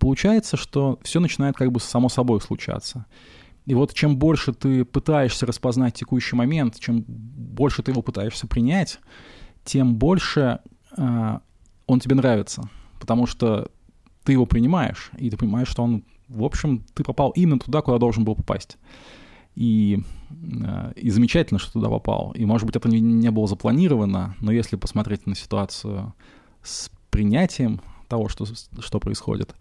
получается, 0.03 0.57
что 0.57 0.99
все 1.05 1.21
начинает 1.21 1.55
как 1.55 1.71
бы 1.71 1.79
само 1.79 2.09
собой 2.09 2.41
случаться. 2.41 3.07
И 3.67 3.75
вот 3.75 3.95
чем 3.95 4.17
больше 4.17 4.53
ты 4.53 4.85
пытаешься 4.85 5.47
распознать 5.47 5.95
текущий 5.95 6.35
момент, 6.35 6.81
чем 6.81 7.05
больше 7.07 7.85
ты 7.85 7.93
его 7.93 8.03
пытаешься 8.03 8.49
принять, 8.49 8.99
тем 9.65 9.95
больше 9.95 10.59
э, 10.97 11.39
он 11.87 12.01
тебе 12.01 12.17
нравится, 12.17 12.69
потому 12.99 13.29
что 13.29 13.71
ты 14.25 14.33
его 14.33 14.45
принимаешь, 14.45 15.13
и 15.19 15.31
ты 15.31 15.37
понимаешь, 15.37 15.69
что 15.69 15.85
он, 15.85 16.03
в 16.27 16.43
общем, 16.43 16.85
ты 16.95 17.05
попал 17.05 17.31
именно 17.37 17.61
туда, 17.61 17.81
куда 17.81 17.99
должен 17.99 18.25
был 18.25 18.35
попасть. 18.35 18.79
И, 19.55 20.03
э, 20.33 20.93
и 20.97 21.11
замечательно, 21.11 21.61
что 21.61 21.75
туда 21.75 21.89
попал. 21.89 22.33
И, 22.33 22.45
может 22.45 22.67
быть, 22.67 22.75
это 22.75 22.89
не, 22.89 22.99
не 23.01 23.31
было 23.31 23.47
запланировано, 23.47 24.35
но 24.41 24.51
если 24.51 24.75
посмотреть 24.75 25.29
на 25.29 25.37
ситуацию 25.37 26.13
с 26.61 26.91
принятием 27.11 27.81
того, 28.09 28.29
что, 28.29 28.45
что 28.81 29.01
происходит, 29.01 29.55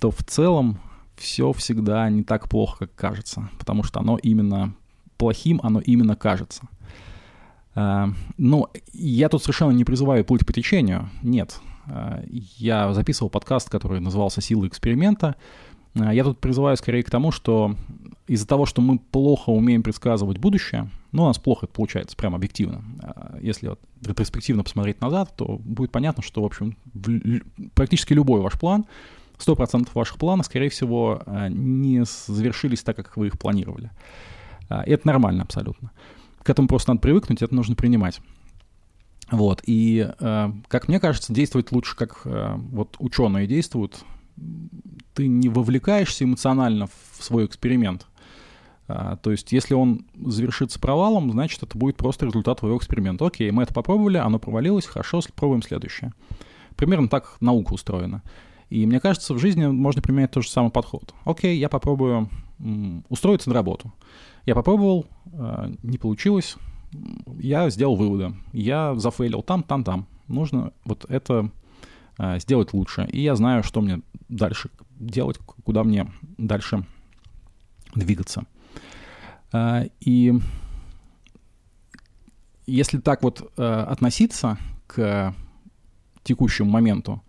то 0.00 0.10
в 0.10 0.22
целом 0.24 0.78
все 1.16 1.52
всегда 1.52 2.08
не 2.10 2.22
так 2.22 2.48
плохо, 2.48 2.86
как 2.86 2.94
кажется, 2.94 3.48
потому 3.58 3.82
что 3.82 4.00
оно 4.00 4.18
именно 4.18 4.74
плохим, 5.16 5.60
оно 5.62 5.80
именно 5.80 6.16
кажется. 6.16 6.62
Э, 7.74 8.06
но 8.36 8.70
я 8.92 9.28
тут 9.28 9.42
совершенно 9.42 9.72
не 9.72 9.84
призываю 9.84 10.24
плыть 10.24 10.46
по 10.46 10.52
течению, 10.52 11.08
нет. 11.22 11.60
Э, 11.86 12.22
я 12.28 12.92
записывал 12.92 13.30
подкаст, 13.30 13.70
который 13.70 14.00
назывался 14.00 14.40
«Сила 14.40 14.66
эксперимента», 14.66 15.36
я 16.12 16.24
тут 16.24 16.40
призываю 16.40 16.76
скорее 16.76 17.02
к 17.02 17.08
тому, 17.08 17.30
что 17.30 17.74
из-за 18.26 18.46
того, 18.46 18.66
что 18.66 18.82
мы 18.82 18.98
плохо 18.98 19.48
умеем 19.48 19.82
предсказывать 19.82 20.36
будущее, 20.36 20.90
ну, 21.12 21.22
у 21.22 21.26
нас 21.26 21.38
плохо 21.38 21.64
это 21.64 21.72
получается, 21.72 22.16
прям 22.16 22.34
объективно. 22.34 22.84
Если 23.40 23.68
вот 23.68 23.80
ретроспективно 24.04 24.62
посмотреть 24.62 25.00
назад, 25.00 25.34
то 25.36 25.58
будет 25.64 25.92
понятно, 25.92 26.22
что, 26.22 26.42
в 26.42 26.44
общем, 26.44 26.76
практически 27.72 28.12
любой 28.12 28.42
ваш 28.42 28.58
план, 28.58 28.84
100% 29.38 29.88
ваших 29.94 30.18
планов, 30.18 30.46
скорее 30.46 30.68
всего, 30.68 31.22
а, 31.26 31.48
не 31.48 32.04
завершились 32.04 32.82
так, 32.82 32.96
как 32.96 33.16
вы 33.16 33.28
их 33.28 33.38
планировали. 33.38 33.90
А, 34.68 34.82
и 34.82 34.90
это 34.90 35.06
нормально 35.06 35.42
абсолютно. 35.42 35.92
К 36.42 36.50
этому 36.50 36.68
просто 36.68 36.90
надо 36.90 37.00
привыкнуть, 37.00 37.42
это 37.42 37.54
нужно 37.54 37.74
принимать. 37.74 38.20
Вот, 39.32 39.60
и, 39.66 40.08
как 40.68 40.86
мне 40.86 41.00
кажется, 41.00 41.32
действовать 41.32 41.72
лучше, 41.72 41.96
как 41.96 42.20
вот 42.24 42.94
ученые 43.00 43.48
действуют, 43.48 44.04
ты 45.14 45.26
не 45.26 45.48
вовлекаешься 45.48 46.22
эмоционально 46.22 46.86
в 46.86 47.24
свой 47.24 47.46
эксперимент. 47.46 48.06
То 48.86 49.18
есть, 49.24 49.50
если 49.50 49.74
он 49.74 50.06
завершится 50.14 50.78
провалом, 50.78 51.32
значит, 51.32 51.60
это 51.64 51.76
будет 51.76 51.96
просто 51.96 52.26
результат 52.26 52.60
твоего 52.60 52.78
эксперимента. 52.78 53.26
Окей, 53.26 53.50
мы 53.50 53.64
это 53.64 53.74
попробовали, 53.74 54.18
оно 54.18 54.38
провалилось, 54.38 54.86
хорошо, 54.86 55.20
пробуем 55.34 55.62
следующее. 55.62 56.12
Примерно 56.76 57.08
так 57.08 57.36
наука 57.40 57.72
устроена. 57.72 58.22
И 58.68 58.84
мне 58.86 59.00
кажется, 59.00 59.34
в 59.34 59.38
жизни 59.38 59.66
можно 59.66 60.02
применять 60.02 60.32
тот 60.32 60.44
же 60.44 60.50
самый 60.50 60.70
подход. 60.70 61.14
Окей, 61.24 61.58
я 61.58 61.68
попробую 61.68 62.28
устроиться 63.08 63.48
на 63.50 63.54
работу. 63.54 63.92
Я 64.44 64.54
попробовал, 64.54 65.06
а, 65.34 65.70
не 65.82 65.98
получилось, 65.98 66.56
я 67.38 67.68
сделал 67.70 67.96
выводы. 67.96 68.34
Я 68.52 68.94
зафейлил 68.94 69.42
там, 69.42 69.62
там, 69.62 69.84
там. 69.84 70.06
Нужно 70.28 70.72
вот 70.84 71.04
это 71.08 71.50
а, 72.16 72.38
сделать 72.38 72.72
лучше. 72.72 73.08
И 73.12 73.20
я 73.20 73.36
знаю, 73.36 73.62
что 73.62 73.80
мне 73.80 74.00
дальше 74.28 74.70
делать, 74.98 75.38
куда 75.38 75.84
мне 75.84 76.10
дальше 76.38 76.86
двигаться. 77.94 78.44
А, 79.52 79.84
и 80.00 80.34
если 82.66 82.98
так 82.98 83.22
вот 83.22 83.52
относиться 83.56 84.58
к 84.88 85.34
текущему 86.24 86.70
моменту, 86.70 87.22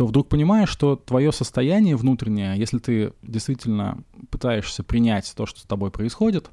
то 0.00 0.06
вдруг 0.06 0.30
понимаешь, 0.30 0.70
что 0.70 0.96
твое 0.96 1.30
состояние 1.30 1.94
внутреннее, 1.94 2.56
если 2.56 2.78
ты 2.78 3.12
действительно 3.20 4.02
пытаешься 4.30 4.82
принять 4.82 5.30
то, 5.36 5.44
что 5.44 5.60
с 5.60 5.64
тобой 5.64 5.90
происходит, 5.90 6.48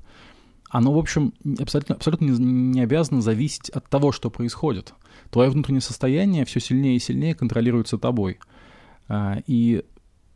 оно, 0.70 0.92
в 0.92 0.98
общем, 0.98 1.34
абсолютно, 1.58 1.96
абсолютно 1.96 2.26
не 2.26 2.82
обязано 2.82 3.22
зависеть 3.22 3.70
от 3.70 3.88
того, 3.88 4.12
что 4.12 4.30
происходит. 4.30 4.94
Твое 5.30 5.50
внутреннее 5.50 5.80
состояние 5.80 6.44
все 6.44 6.60
сильнее 6.60 6.98
и 6.98 7.00
сильнее 7.00 7.36
контролируется 7.36 7.98
тобой. 7.98 8.38
А, 9.08 9.38
и 9.48 9.86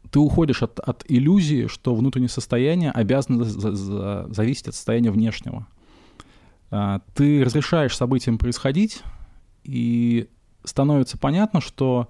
ты 0.10 0.20
уходишь 0.20 0.64
от, 0.64 0.80
от 0.80 1.04
иллюзии, 1.10 1.68
что 1.68 1.94
внутреннее 1.94 2.30
состояние 2.30 2.92
обязано 2.92 3.44
за, 3.44 3.76
за, 3.76 4.28
зависеть 4.30 4.70
от 4.70 4.76
состояния 4.76 5.12
внешнего. 5.12 5.68
А, 6.70 7.02
ты 7.14 7.44
разрешаешь 7.44 7.98
событиям 7.98 8.38
происходить, 8.38 9.02
и 9.66 10.30
становится 10.64 11.18
понятно, 11.18 11.60
что 11.60 12.08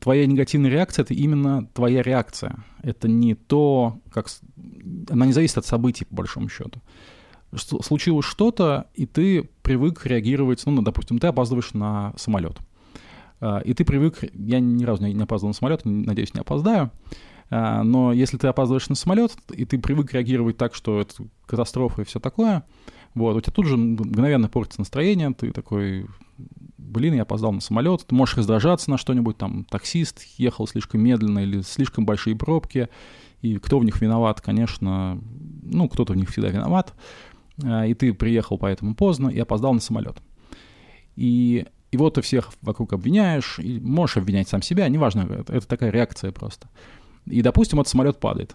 твоя 0.00 0.26
негативная 0.26 0.70
реакция— 0.70 1.02
это 1.04 1.14
именно 1.14 1.66
твоя 1.66 2.02
реакция. 2.02 2.64
Это 2.82 3.08
не 3.08 3.34
то, 3.34 3.98
как... 4.10 4.26
Она 5.08 5.26
не 5.26 5.32
зависит 5.32 5.58
от 5.58 5.66
событий, 5.66 6.04
по 6.04 6.16
большому 6.16 6.48
счету. 6.48 6.80
Случилось 7.54 8.26
что-то, 8.26 8.88
и 8.94 9.06
ты 9.06 9.48
привык 9.62 10.04
реагировать... 10.04 10.62
Ну, 10.66 10.82
допустим, 10.82 11.18
ты 11.18 11.26
опаздываешь 11.28 11.72
на 11.72 12.12
самолет. 12.16 12.58
А, 13.40 13.58
и 13.60 13.72
ты 13.72 13.84
привык... 13.84 14.24
Я 14.34 14.60
ни 14.60 14.84
разу 14.84 15.06
не 15.06 15.22
опаздывал 15.22 15.50
на 15.50 15.54
самолет, 15.54 15.82
надеюсь, 15.84 16.34
не 16.34 16.40
опоздаю. 16.40 16.90
А, 17.48 17.82
но 17.82 18.12
если 18.12 18.36
ты 18.36 18.48
опаздываешь 18.48 18.88
на 18.88 18.94
самолет, 18.94 19.32
и 19.52 19.64
ты 19.64 19.78
привык 19.78 20.12
реагировать 20.12 20.56
так, 20.56 20.74
что 20.74 21.00
это 21.00 21.14
катастрофа 21.46 22.02
и 22.02 22.04
все 22.04 22.20
такое, 22.20 22.64
вот, 23.14 23.36
у 23.36 23.40
тебя 23.40 23.52
тут 23.52 23.66
же 23.66 23.76
мгновенно 23.76 24.48
портится 24.48 24.80
настроение, 24.80 25.32
ты 25.32 25.50
такой, 25.50 26.06
блин, 26.78 27.14
я 27.14 27.22
опоздал 27.22 27.52
на 27.52 27.60
самолет, 27.60 28.06
ты 28.06 28.14
можешь 28.14 28.36
раздражаться 28.36 28.90
на 28.90 28.98
что-нибудь, 28.98 29.36
там, 29.36 29.64
таксист 29.64 30.22
ехал 30.38 30.66
слишком 30.66 31.00
медленно 31.00 31.40
или 31.40 31.60
слишком 31.62 32.06
большие 32.06 32.36
пробки, 32.36 32.88
и 33.42 33.58
кто 33.58 33.78
в 33.78 33.84
них 33.84 34.00
виноват, 34.00 34.40
конечно, 34.40 35.20
ну, 35.62 35.88
кто-то 35.88 36.12
в 36.12 36.16
них 36.16 36.30
всегда 36.30 36.48
виноват, 36.48 36.94
а, 37.62 37.86
и 37.86 37.94
ты 37.94 38.12
приехал 38.14 38.58
поэтому 38.58 38.94
поздно 38.94 39.28
и 39.28 39.38
опоздал 39.38 39.74
на 39.74 39.80
самолет. 39.80 40.16
И, 41.16 41.66
и 41.90 41.96
вот 41.96 42.14
ты 42.14 42.22
всех 42.22 42.52
вокруг 42.62 42.92
обвиняешь, 42.92 43.58
и 43.58 43.80
можешь 43.80 44.16
обвинять 44.16 44.48
сам 44.48 44.62
себя, 44.62 44.88
неважно, 44.88 45.22
это, 45.22 45.52
это 45.52 45.66
такая 45.66 45.90
реакция 45.90 46.32
просто. 46.32 46.68
И, 47.26 47.42
допустим, 47.42 47.80
этот 47.80 47.90
самолет 47.90 48.20
падает. 48.20 48.54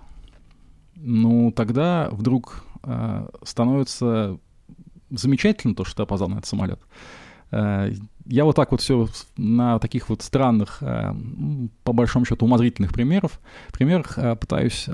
Ну, 0.95 1.51
тогда 1.51 2.09
вдруг 2.11 2.63
э, 2.83 3.27
становится 3.43 4.39
замечательно 5.09 5.75
то, 5.75 5.83
что 5.83 5.97
ты 5.97 6.03
опоздал 6.03 6.29
на 6.29 6.35
этот 6.35 6.45
самолет. 6.45 6.79
Э, 7.51 7.91
я 8.25 8.45
вот 8.45 8.55
так 8.55 8.71
вот 8.71 8.81
все 8.81 9.07
на 9.37 9.79
таких 9.79 10.09
вот 10.09 10.21
странных, 10.21 10.77
э, 10.81 11.13
по 11.83 11.93
большому 11.93 12.25
счету, 12.25 12.45
умозрительных 12.45 12.93
примеров, 12.93 13.39
примерах 13.73 14.17
э, 14.17 14.35
пытаюсь 14.35 14.87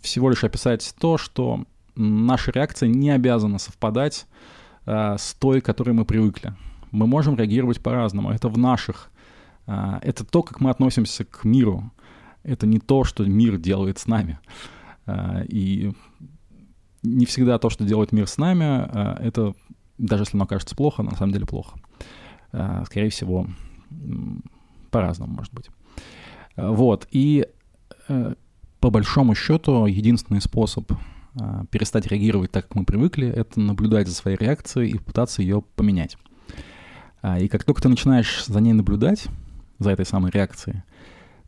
всего 0.00 0.30
лишь 0.30 0.44
описать 0.44 0.94
то, 0.98 1.16
что 1.16 1.64
наша 1.94 2.50
реакция 2.50 2.88
не 2.88 3.10
обязана 3.10 3.58
совпадать 3.58 4.26
с 4.84 5.34
той, 5.40 5.60
к 5.60 5.64
которой 5.64 5.92
мы 5.92 6.04
привыкли. 6.04 6.54
Мы 6.92 7.08
можем 7.08 7.36
реагировать 7.36 7.80
по-разному. 7.80 8.30
Это 8.30 8.48
в 8.48 8.56
наших... 8.56 9.10
Это 9.66 10.24
то, 10.24 10.44
как 10.44 10.60
мы 10.60 10.70
относимся 10.70 11.24
к 11.24 11.42
миру. 11.42 11.90
Это 12.44 12.68
не 12.68 12.78
то, 12.78 13.02
что 13.02 13.24
мир 13.24 13.56
делает 13.56 13.98
с 13.98 14.06
нами. 14.06 14.38
И 15.48 15.92
не 17.02 17.26
всегда 17.26 17.58
то, 17.58 17.68
что 17.68 17.82
делает 17.82 18.12
мир 18.12 18.28
с 18.28 18.38
нами, 18.38 18.88
это 19.20 19.54
даже 19.98 20.22
если 20.22 20.36
оно 20.36 20.46
кажется 20.46 20.76
плохо, 20.76 21.02
на 21.02 21.16
самом 21.16 21.32
деле 21.32 21.46
плохо. 21.46 21.78
Э, 22.52 22.84
скорее 22.86 23.10
всего, 23.10 23.46
по-разному 24.90 25.34
может 25.34 25.52
быть. 25.52 25.68
Э, 26.56 26.68
вот, 26.70 27.06
и 27.10 27.46
э, 28.08 28.34
по 28.80 28.90
большому 28.90 29.34
счету 29.34 29.86
единственный 29.86 30.40
способ 30.40 30.90
перестать 31.70 32.06
реагировать 32.06 32.50
так, 32.50 32.66
как 32.66 32.76
мы 32.76 32.86
привыкли, 32.86 33.28
это 33.28 33.60
наблюдать 33.60 34.08
за 34.08 34.14
своей 34.14 34.38
реакцией 34.38 34.92
и 34.92 34.98
пытаться 34.98 35.42
ее 35.42 35.60
поменять. 35.60 36.16
И 37.38 37.48
как 37.48 37.64
только 37.64 37.82
ты 37.82 37.90
начинаешь 37.90 38.46
за 38.46 38.58
ней 38.62 38.72
наблюдать, 38.72 39.26
за 39.78 39.90
этой 39.90 40.06
самой 40.06 40.30
реакцией, 40.30 40.82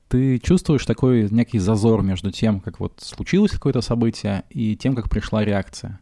ты 0.09 0.39
чувствуешь 0.41 0.85
такой 0.85 1.31
некий 1.31 1.59
зазор 1.59 2.03
между 2.03 2.31
тем, 2.31 2.61
как 2.61 2.81
вот 2.81 3.01
случилось 3.01 3.53
какое-то 3.53 3.81
событие, 3.81 4.45
и 4.51 4.77
тем, 4.77 4.95
как 4.95 5.09
пришла 5.09 5.43
реакция. 5.43 6.01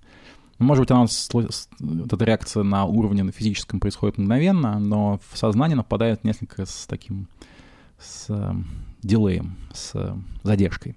Может 0.58 0.82
быть, 0.82 0.90
она, 0.90 1.06
вот 1.32 2.12
эта 2.12 2.24
реакция 2.24 2.62
на 2.62 2.86
уровне 2.86 3.22
на 3.22 3.32
физическом 3.32 3.78
происходит 3.78 4.16
мгновенно, 4.16 4.78
но 4.78 5.20
в 5.30 5.36
сознание 5.36 5.76
нападает 5.76 6.24
несколько 6.24 6.64
с 6.64 6.86
таким, 6.86 7.28
с 7.98 8.26
э, 8.30 8.54
дилеем, 9.02 9.58
с 9.74 10.16
задержкой. 10.42 10.96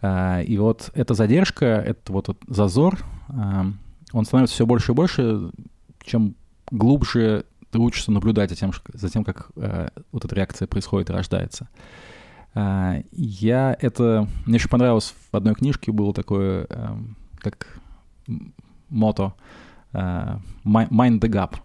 Э, 0.00 0.42
и 0.44 0.56
вот 0.56 0.90
эта 0.94 1.12
задержка, 1.12 1.66
этот 1.66 2.08
вот 2.08 2.38
зазор, 2.48 2.98
э, 3.28 3.64
он 4.12 4.24
становится 4.24 4.54
все 4.54 4.64
больше 4.64 4.92
и 4.92 4.94
больше, 4.94 5.50
чем 6.02 6.34
глубже 6.70 7.44
ты 7.70 7.78
учишься 7.78 8.10
наблюдать 8.10 8.50
за 8.50 8.56
тем, 8.56 8.72
за 8.92 9.08
тем 9.08 9.24
как 9.24 9.50
вот 9.54 10.24
эта 10.24 10.34
реакция 10.34 10.68
происходит 10.68 11.08
и 11.08 11.12
рождается. 11.14 11.68
Я 12.54 13.76
это... 13.80 14.28
Мне 14.44 14.56
еще 14.56 14.68
понравилось 14.68 15.14
в 15.30 15.34
одной 15.34 15.54
книжке 15.54 15.90
было 15.90 16.12
такое, 16.12 16.66
как 17.38 17.80
мото 18.88 19.34
uh, 19.94 20.38
Mind 20.64 21.20
the 21.20 21.28
Gap. 21.28 21.56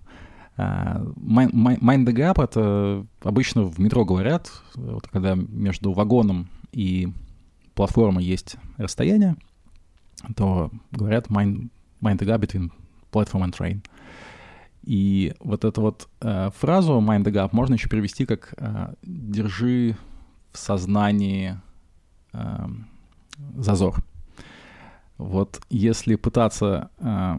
Uh, 0.58 1.14
mind 1.18 2.06
the 2.06 2.14
Gap— 2.14 2.44
это 2.44 3.06
обычно 3.22 3.64
в 3.64 3.80
метро 3.80 4.06
говорят, 4.06 4.52
вот 4.76 5.08
когда 5.08 5.36
между 5.36 5.92
вагоном 5.94 6.48
и 6.72 7.14
платформой 7.76 8.24
есть 8.24 8.58
расстояние, 8.78 9.36
то 10.36 10.72
говорят 10.92 11.28
mind, 11.28 11.70
mind 12.02 12.18
the 12.18 12.26
gap 12.26 12.40
between 12.40 12.72
platform 13.12 13.44
and 13.44 13.56
train. 13.56 13.86
И 14.84 15.34
вот 15.40 15.64
эту 15.64 15.82
вот 15.82 16.08
э, 16.22 16.50
фразу 16.58 16.94
mind 16.94 17.24
the 17.24 17.32
gap 17.32 17.50
можно 17.52 17.76
еще 17.76 17.90
перевести 17.90 18.26
как 18.26 18.54
э, 18.58 18.94
«держи 19.04 19.96
в 20.52 20.58
сознании 20.58 21.60
э, 22.34 22.68
зазор». 23.58 24.04
Вот 25.18 25.62
если 25.70 26.16
пытаться 26.16 26.90
э, 27.00 27.38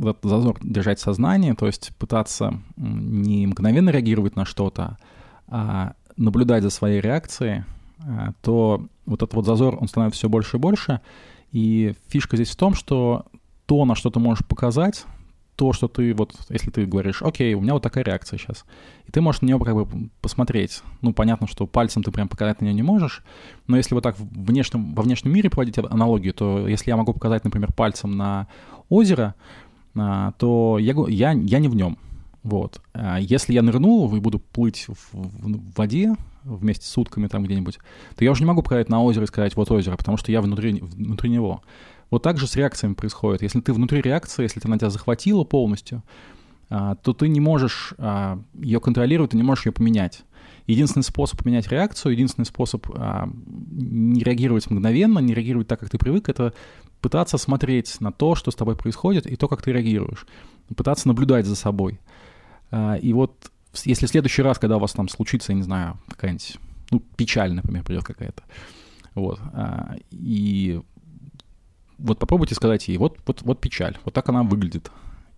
этот 0.00 0.18
зазор 0.22 0.58
держать 0.62 0.98
в 0.98 1.02
сознании, 1.02 1.52
то 1.52 1.66
есть 1.66 1.94
пытаться 1.98 2.60
не 2.76 3.46
мгновенно 3.46 3.90
реагировать 3.90 4.36
на 4.36 4.44
что-то, 4.44 4.96
а 5.48 5.94
наблюдать 6.16 6.62
за 6.62 6.70
своей 6.70 7.00
реакцией, 7.00 7.64
э, 7.98 8.32
то 8.40 8.86
вот 9.06 9.22
этот 9.22 9.34
вот 9.34 9.46
зазор, 9.46 9.76
он 9.80 9.88
становится 9.88 10.18
все 10.18 10.28
больше 10.28 10.56
и 10.56 10.60
больше. 10.60 11.00
И 11.50 11.94
фишка 12.08 12.36
здесь 12.36 12.50
в 12.50 12.56
том, 12.56 12.74
что 12.74 13.26
то, 13.66 13.84
на 13.84 13.94
что 13.94 14.10
ты 14.10 14.18
можешь 14.18 14.46
показать, 14.46 15.04
то, 15.56 15.72
что 15.72 15.88
ты 15.88 16.14
вот, 16.14 16.34
если 16.48 16.70
ты 16.70 16.86
говоришь, 16.86 17.22
окей, 17.22 17.54
у 17.54 17.60
меня 17.60 17.74
вот 17.74 17.82
такая 17.82 18.04
реакция 18.04 18.38
сейчас, 18.38 18.64
и 19.06 19.12
ты 19.12 19.20
можешь 19.20 19.42
на 19.42 19.46
нее 19.46 19.58
как 19.58 19.74
бы 19.74 20.08
посмотреть. 20.20 20.82
Ну, 21.02 21.12
понятно, 21.12 21.46
что 21.46 21.66
пальцем 21.66 22.02
ты 22.02 22.10
прям 22.10 22.28
показать 22.28 22.60
на 22.60 22.66
нее 22.66 22.74
не 22.74 22.82
можешь, 22.82 23.22
но 23.66 23.76
если 23.76 23.94
вот 23.94 24.02
так 24.02 24.18
в 24.18 24.44
внешнем, 24.46 24.94
во 24.94 25.02
внешнем 25.02 25.32
мире 25.32 25.50
проводить 25.50 25.78
аналогию, 25.78 26.34
то 26.34 26.66
если 26.66 26.90
я 26.90 26.96
могу 26.96 27.12
показать, 27.12 27.44
например, 27.44 27.72
пальцем 27.72 28.16
на 28.16 28.48
озеро, 28.88 29.34
а, 29.94 30.32
то 30.32 30.78
я, 30.78 30.94
я, 31.08 31.32
я 31.32 31.58
не 31.58 31.68
в 31.68 31.74
нем. 31.74 31.98
Вот. 32.42 32.80
А 32.92 33.18
если 33.20 33.52
я 33.52 33.62
нырнул 33.62 34.14
и 34.14 34.20
буду 34.20 34.38
плыть 34.38 34.86
в, 34.88 35.12
в 35.12 35.76
воде 35.76 36.14
вместе 36.44 36.86
с 36.86 36.98
утками 36.98 37.28
там 37.28 37.44
где-нибудь, 37.44 37.78
то 38.16 38.24
я 38.24 38.32
уже 38.32 38.42
не 38.42 38.46
могу 38.46 38.62
показать 38.62 38.88
на 38.88 39.02
озеро 39.02 39.24
и 39.24 39.28
сказать, 39.28 39.54
вот 39.54 39.70
озеро, 39.70 39.96
потому 39.96 40.16
что 40.16 40.32
я 40.32 40.40
внутри, 40.40 40.80
внутри 40.80 41.30
него. 41.30 41.62
Вот 42.12 42.22
так 42.22 42.36
же 42.36 42.46
с 42.46 42.56
реакциями 42.56 42.92
происходит. 42.92 43.40
Если 43.40 43.62
ты 43.62 43.72
внутри 43.72 44.02
реакции, 44.02 44.42
если 44.42 44.60
она 44.64 44.76
тебя 44.76 44.90
захватила 44.90 45.44
полностью, 45.44 46.02
а, 46.68 46.94
то 46.96 47.14
ты 47.14 47.26
не 47.26 47.40
можешь 47.40 47.94
а, 47.96 48.38
ее 48.52 48.80
контролировать, 48.80 49.30
ты 49.30 49.38
не 49.38 49.42
можешь 49.42 49.64
ее 49.64 49.72
поменять. 49.72 50.22
Единственный 50.66 51.04
способ 51.04 51.42
поменять 51.42 51.68
реакцию, 51.68 52.12
единственный 52.12 52.44
способ 52.44 52.86
а, 52.94 53.30
не 53.70 54.22
реагировать 54.22 54.70
мгновенно, 54.70 55.20
не 55.20 55.32
реагировать 55.32 55.68
так, 55.68 55.80
как 55.80 55.88
ты 55.88 55.96
привык, 55.96 56.28
это 56.28 56.52
пытаться 57.00 57.38
смотреть 57.38 57.98
на 58.02 58.12
то, 58.12 58.34
что 58.34 58.50
с 58.50 58.56
тобой 58.56 58.76
происходит, 58.76 59.26
и 59.26 59.34
то, 59.36 59.48
как 59.48 59.62
ты 59.62 59.72
реагируешь. 59.72 60.26
Пытаться 60.76 61.08
наблюдать 61.08 61.46
за 61.46 61.56
собой. 61.56 61.98
И 63.00 63.12
вот 63.14 63.50
если 63.84 64.04
в 64.04 64.10
следующий 64.10 64.42
раз, 64.42 64.58
когда 64.58 64.76
у 64.76 64.80
вас 64.80 64.92
там 64.92 65.08
случится, 65.08 65.52
я 65.52 65.56
не 65.56 65.62
знаю, 65.62 65.98
какая-нибудь, 66.08 66.58
ну, 66.90 67.00
печаль, 67.16 67.54
например, 67.54 67.84
придет 67.84 68.04
какая-то, 68.04 68.42
вот, 69.14 69.40
и 70.10 70.82
вот 72.02 72.18
попробуйте 72.18 72.54
сказать 72.54 72.88
ей, 72.88 72.98
вот, 72.98 73.18
вот, 73.26 73.42
вот 73.42 73.60
печаль, 73.60 73.96
вот 74.04 74.14
так 74.14 74.28
она 74.28 74.42
выглядит. 74.42 74.90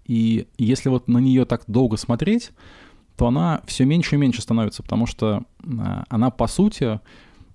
И 0.07 0.49
если 0.59 0.89
вот 0.89 1.09
на 1.09 1.19
нее 1.19 1.45
так 1.45 1.65
долго 1.67 1.97
смотреть, 1.97 2.51
то 3.17 3.29
она 3.29 3.63
все 3.67 3.85
меньше 3.85 4.17
и 4.17 4.19
меньше 4.19 4.43
становится, 4.43 4.83
потому 4.83 5.07
что 5.07 5.45
а, 5.79 6.05
она, 6.09 6.31
по 6.31 6.47
сути, 6.47 7.01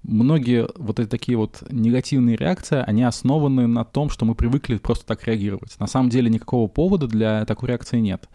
многие 0.03 0.67
вот 0.77 0.99
эти 0.99 1.09
такие 1.09 1.37
вот 1.37 1.63
негативные 1.69 2.37
реакции, 2.37 2.83
они 2.85 3.03
основаны 3.03 3.67
на 3.67 3.83
том, 3.83 4.09
что 4.09 4.25
мы 4.25 4.35
привыкли 4.35 4.77
просто 4.77 5.05
так 5.05 5.25
реагировать. 5.25 5.77
На 5.79 5.87
самом 5.87 6.09
деле 6.09 6.29
никакого 6.29 6.67
повода 6.67 7.07
для 7.07 7.45
такой 7.45 7.69
реакции 7.69 7.99
нет. 7.99 8.29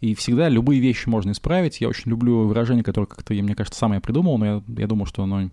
И 0.00 0.14
всегда 0.14 0.48
любые 0.48 0.80
вещи 0.80 1.08
можно 1.08 1.30
исправить. 1.30 1.80
Я 1.80 1.88
очень 1.88 2.10
люблю 2.10 2.46
выражение, 2.46 2.84
которое 2.84 3.06
как-то, 3.06 3.32
мне 3.32 3.54
кажется, 3.54 3.78
сам 3.78 3.92
я 3.92 4.00
придумал, 4.00 4.36
но 4.36 4.46
я, 4.46 4.62
я 4.76 4.86
думаю, 4.86 5.06
что 5.06 5.22
оно... 5.22 5.48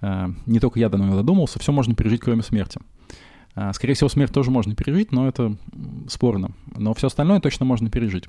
Э, 0.00 0.28
не 0.46 0.60
только 0.60 0.78
я 0.78 0.88
до 0.88 0.96
него 0.96 1.16
додумался, 1.16 1.58
все 1.58 1.72
можно 1.72 1.94
пережить, 1.94 2.20
кроме 2.20 2.42
смерти. 2.42 2.80
А, 3.54 3.72
скорее 3.72 3.94
всего, 3.94 4.08
смерть 4.08 4.32
тоже 4.32 4.50
можно 4.50 4.74
пережить, 4.74 5.12
но 5.12 5.28
это 5.28 5.56
спорно. 6.08 6.50
Но 6.76 6.94
все 6.94 7.06
остальное 7.06 7.40
точно 7.40 7.64
можно 7.64 7.90
пережить. 7.90 8.24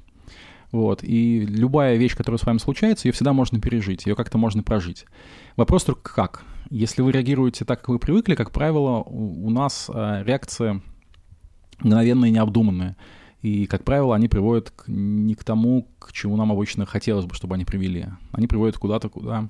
Вот. 0.71 1.03
И 1.03 1.45
любая 1.45 1.95
вещь, 1.95 2.15
которая 2.15 2.37
с 2.37 2.45
вами 2.45 2.57
случается, 2.57 3.07
ее 3.07 3.11
всегда 3.13 3.33
можно 3.33 3.59
пережить, 3.59 4.05
ее 4.05 4.15
как-то 4.15 4.37
можно 4.37 4.61
прожить. 4.63 5.05
Вопрос 5.55 5.83
только 5.83 6.13
как. 6.13 6.43
Если 6.69 7.01
вы 7.01 7.11
реагируете 7.11 7.65
так, 7.65 7.81
как 7.81 7.89
вы 7.89 7.99
привыкли, 7.99 8.35
как 8.35 8.51
правило, 8.51 9.03
у, 9.05 9.49
нас 9.49 9.89
а, 9.93 10.23
реакция 10.23 10.81
мгновенная 11.79 12.29
и 12.29 12.31
необдуманная. 12.31 12.97
И, 13.41 13.67
как 13.67 13.83
правило, 13.83 14.15
они 14.15 14.27
приводят 14.27 14.71
к, 14.71 14.87
не 14.87 15.35
к 15.35 15.43
тому, 15.43 15.87
к 15.99 16.11
чему 16.13 16.35
нам 16.35 16.51
обычно 16.51 16.85
хотелось 16.85 17.25
бы, 17.25 17.35
чтобы 17.35 17.55
они 17.55 17.65
привели. 17.65 18.07
Они 18.31 18.47
приводят 18.47 18.77
куда-то, 18.77 19.09
куда... 19.09 19.49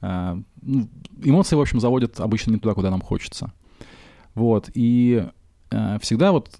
Э, 0.00 0.36
ну, 0.60 0.88
эмоции, 1.20 1.56
в 1.56 1.60
общем, 1.60 1.80
заводят 1.80 2.20
обычно 2.20 2.52
не 2.52 2.58
туда, 2.58 2.74
куда 2.74 2.90
нам 2.90 3.00
хочется. 3.00 3.52
Вот. 4.34 4.70
И 4.74 5.26
э, 5.70 5.98
всегда 6.00 6.32
вот 6.32 6.50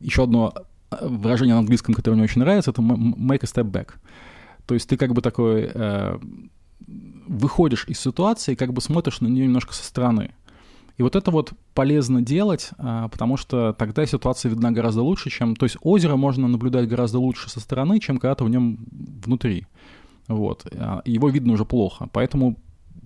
еще 0.00 0.24
одно 0.24 0.52
выражение 1.00 1.54
на 1.54 1.60
английском, 1.60 1.94
которое 1.94 2.16
мне 2.16 2.24
очень 2.24 2.40
нравится, 2.40 2.70
это 2.70 2.80
make 2.82 3.40
a 3.42 3.46
step 3.46 3.70
back. 3.70 3.94
То 4.66 4.74
есть 4.74 4.88
ты 4.88 4.96
как 4.96 5.12
бы 5.12 5.22
такой 5.22 5.70
э, 5.72 6.18
выходишь 7.26 7.84
из 7.88 8.00
ситуации, 8.00 8.54
как 8.54 8.72
бы 8.72 8.80
смотришь 8.80 9.20
на 9.20 9.26
нее 9.26 9.46
немножко 9.46 9.74
со 9.74 9.84
стороны. 9.84 10.32
И 10.96 11.02
вот 11.02 11.14
это 11.14 11.30
вот 11.30 11.52
полезно 11.74 12.22
делать, 12.22 12.70
а, 12.76 13.08
потому 13.08 13.36
что 13.36 13.72
тогда 13.72 14.04
ситуация 14.04 14.50
видна 14.50 14.72
гораздо 14.72 15.02
лучше, 15.02 15.30
чем... 15.30 15.54
То 15.54 15.64
есть 15.64 15.76
озеро 15.80 16.16
можно 16.16 16.48
наблюдать 16.48 16.88
гораздо 16.88 17.20
лучше 17.20 17.48
со 17.48 17.60
стороны, 17.60 18.00
чем 18.00 18.18
когда 18.18 18.34
ты 18.34 18.44
в 18.44 18.48
нем 18.48 18.78
внутри. 19.24 19.66
Вот. 20.26 20.66
А, 20.74 21.02
его 21.04 21.28
видно 21.28 21.52
уже 21.52 21.64
плохо. 21.64 22.08
Поэтому 22.12 22.56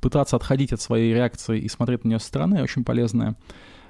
пытаться 0.00 0.36
отходить 0.36 0.72
от 0.72 0.80
своей 0.80 1.12
реакции 1.12 1.60
и 1.60 1.68
смотреть 1.68 2.04
на 2.04 2.08
нее 2.08 2.18
со 2.18 2.26
стороны 2.26 2.62
очень 2.62 2.82
полезное 2.82 3.36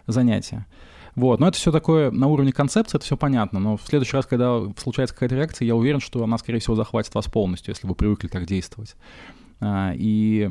занятие. 0.06 0.66
Вот, 1.14 1.40
но 1.40 1.48
это 1.48 1.58
все 1.58 1.70
такое 1.70 2.10
на 2.10 2.26
уровне 2.28 2.52
концепции, 2.52 2.96
это 2.96 3.04
все 3.04 3.18
понятно, 3.18 3.60
но 3.60 3.76
в 3.76 3.82
следующий 3.82 4.16
раз, 4.16 4.24
когда 4.24 4.62
случается 4.78 5.14
какая-то 5.14 5.34
реакция, 5.34 5.66
я 5.66 5.76
уверен, 5.76 6.00
что 6.00 6.24
она, 6.24 6.38
скорее 6.38 6.58
всего, 6.58 6.74
захватит 6.74 7.14
вас 7.14 7.26
полностью, 7.26 7.72
если 7.72 7.86
вы 7.86 7.94
привыкли 7.94 8.28
так 8.28 8.46
действовать. 8.46 8.96
А, 9.60 9.92
и 9.94 10.50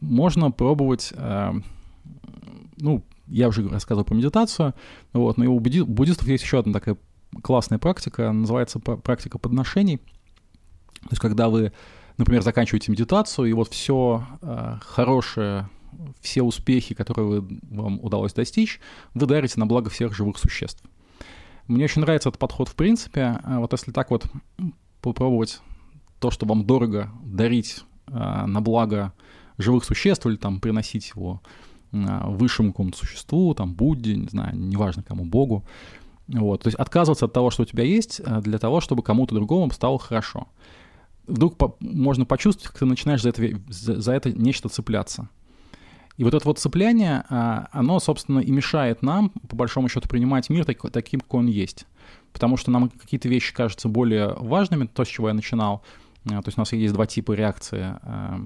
можно 0.00 0.50
пробовать 0.50 1.12
ну, 2.80 3.04
я 3.26 3.48
уже 3.48 3.68
рассказывал 3.68 4.04
про 4.04 4.14
медитацию, 4.14 4.74
вот, 5.12 5.36
но 5.36 5.52
у 5.52 5.60
буддистов 5.60 6.26
есть 6.26 6.44
еще 6.44 6.60
одна 6.60 6.72
такая 6.72 6.96
классная 7.42 7.78
практика, 7.78 8.32
называется 8.32 8.78
практика 8.78 9.38
подношений. 9.38 9.98
То 9.98 11.08
есть 11.10 11.20
когда 11.20 11.48
вы, 11.48 11.72
например, 12.16 12.42
заканчиваете 12.42 12.90
медитацию, 12.90 13.46
и 13.46 13.52
вот 13.52 13.68
все 13.68 14.26
э, 14.40 14.76
хорошее, 14.80 15.68
все 16.20 16.42
успехи, 16.42 16.94
которые 16.94 17.40
вы, 17.40 17.60
вам 17.70 18.00
удалось 18.02 18.32
достичь, 18.32 18.80
вы 19.14 19.26
дарите 19.26 19.58
на 19.58 19.66
благо 19.66 19.90
всех 19.90 20.14
живых 20.14 20.38
существ. 20.38 20.82
Мне 21.66 21.84
очень 21.84 22.00
нравится 22.02 22.30
этот 22.30 22.40
подход 22.40 22.68
в 22.68 22.74
принципе. 22.74 23.38
А 23.44 23.60
вот 23.60 23.72
если 23.72 23.92
так 23.92 24.10
вот 24.10 24.26
попробовать 25.02 25.60
то, 26.18 26.30
что 26.30 26.46
вам 26.46 26.64
дорого, 26.64 27.10
дарить 27.24 27.84
э, 28.06 28.12
на 28.12 28.60
благо 28.60 29.12
живых 29.58 29.84
существ 29.84 30.26
или 30.26 30.36
там 30.36 30.60
приносить 30.60 31.12
его 31.14 31.42
а, 31.92 32.28
высшему 32.28 32.72
какому-то 32.72 32.98
существу, 32.98 33.54
там, 33.54 33.74
Будде, 33.74 34.16
не 34.16 34.28
знаю, 34.28 34.56
неважно 34.56 35.02
кому, 35.02 35.24
Богу. 35.24 35.64
Вот, 36.28 36.62
то 36.62 36.68
есть 36.68 36.78
отказываться 36.78 37.24
от 37.24 37.32
того, 37.32 37.50
что 37.50 37.62
у 37.62 37.66
тебя 37.66 37.84
есть, 37.84 38.20
а, 38.24 38.40
для 38.40 38.58
того, 38.58 38.80
чтобы 38.80 39.02
кому-то 39.02 39.34
другому 39.34 39.70
стало 39.70 39.98
хорошо. 39.98 40.48
Вдруг 41.26 41.56
по- 41.56 41.76
можно 41.80 42.24
почувствовать, 42.24 42.68
как 42.68 42.78
ты 42.78 42.86
начинаешь 42.86 43.22
за 43.22 43.30
это, 43.30 43.42
за, 43.68 44.00
за 44.00 44.12
это 44.12 44.32
нечто 44.32 44.68
цепляться. 44.68 45.28
И 46.18 46.24
вот 46.24 46.34
это 46.34 46.44
вот 46.44 46.58
цепляние, 46.58 47.24
а, 47.30 47.68
оно, 47.70 48.00
собственно, 48.00 48.40
и 48.40 48.50
мешает 48.50 49.02
нам, 49.02 49.30
по 49.48 49.54
большому 49.54 49.88
счету, 49.88 50.08
принимать 50.08 50.50
мир 50.50 50.64
так, 50.64 50.90
таким, 50.90 51.20
какой 51.20 51.40
он 51.40 51.46
есть. 51.46 51.86
Потому 52.32 52.56
что 52.56 52.72
нам 52.72 52.90
какие-то 52.90 53.28
вещи 53.28 53.54
кажутся 53.54 53.88
более 53.88 54.34
важными, 54.34 54.86
то, 54.86 55.04
с 55.04 55.08
чего 55.08 55.28
я 55.28 55.34
начинал, 55.34 55.82
а, 56.26 56.42
то 56.42 56.48
есть 56.48 56.58
у 56.58 56.60
нас 56.60 56.72
есть 56.72 56.92
два 56.92 57.06
типа 57.06 57.32
реакции. 57.32 57.94
А, 58.02 58.40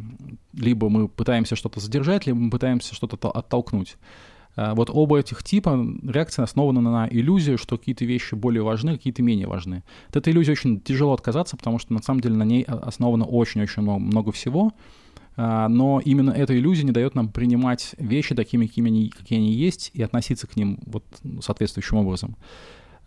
либо 0.53 0.91
мы 0.91 1.09
пытаемся 1.09 1.57
что-то 1.57 1.81
задержать, 1.81 2.27
либо 2.27 2.39
мы 2.39 2.51
пытаемся 2.51 2.95
что-то 2.95 3.31
оттолкнуть. 3.31 3.97
Вот 4.55 4.91
оба 4.93 5.19
этих 5.19 5.43
типа 5.43 5.83
реакции 6.03 6.43
основаны 6.43 6.83
на 6.83 7.09
иллюзии, 7.09 7.57
что 7.57 7.79
какие-то 7.79 8.05
вещи 8.05 8.35
более 8.35 8.63
важны, 8.63 8.99
какие-то 8.99 9.23
менее 9.23 9.47
важны. 9.47 9.83
От 10.11 10.17
этой 10.17 10.35
иллюзии 10.35 10.53
очень 10.53 10.79
тяжело 10.79 11.15
отказаться, 11.15 11.57
потому 11.57 11.79
что 11.79 11.95
на 11.95 12.03
самом 12.03 12.21
деле 12.21 12.35
на 12.35 12.43
ней 12.43 12.63
основано 12.65 13.25
очень-очень 13.25 13.83
много 13.83 14.31
всего. 14.31 14.73
Но 15.37 16.01
именно 16.05 16.31
эта 16.31 16.57
иллюзия 16.59 16.85
не 16.85 16.93
дает 16.93 17.15
нам 17.15 17.29
принимать 17.29 17.95
вещи 17.97 18.35
такими, 18.35 18.67
какими 18.67 18.91
они, 18.91 19.09
какие 19.09 19.39
они 19.39 19.53
есть, 19.53 19.91
и 19.95 20.03
относиться 20.03 20.47
к 20.47 20.57
ним 20.57 20.79
вот 20.85 21.05
соответствующим 21.41 21.97
образом. 21.97 22.37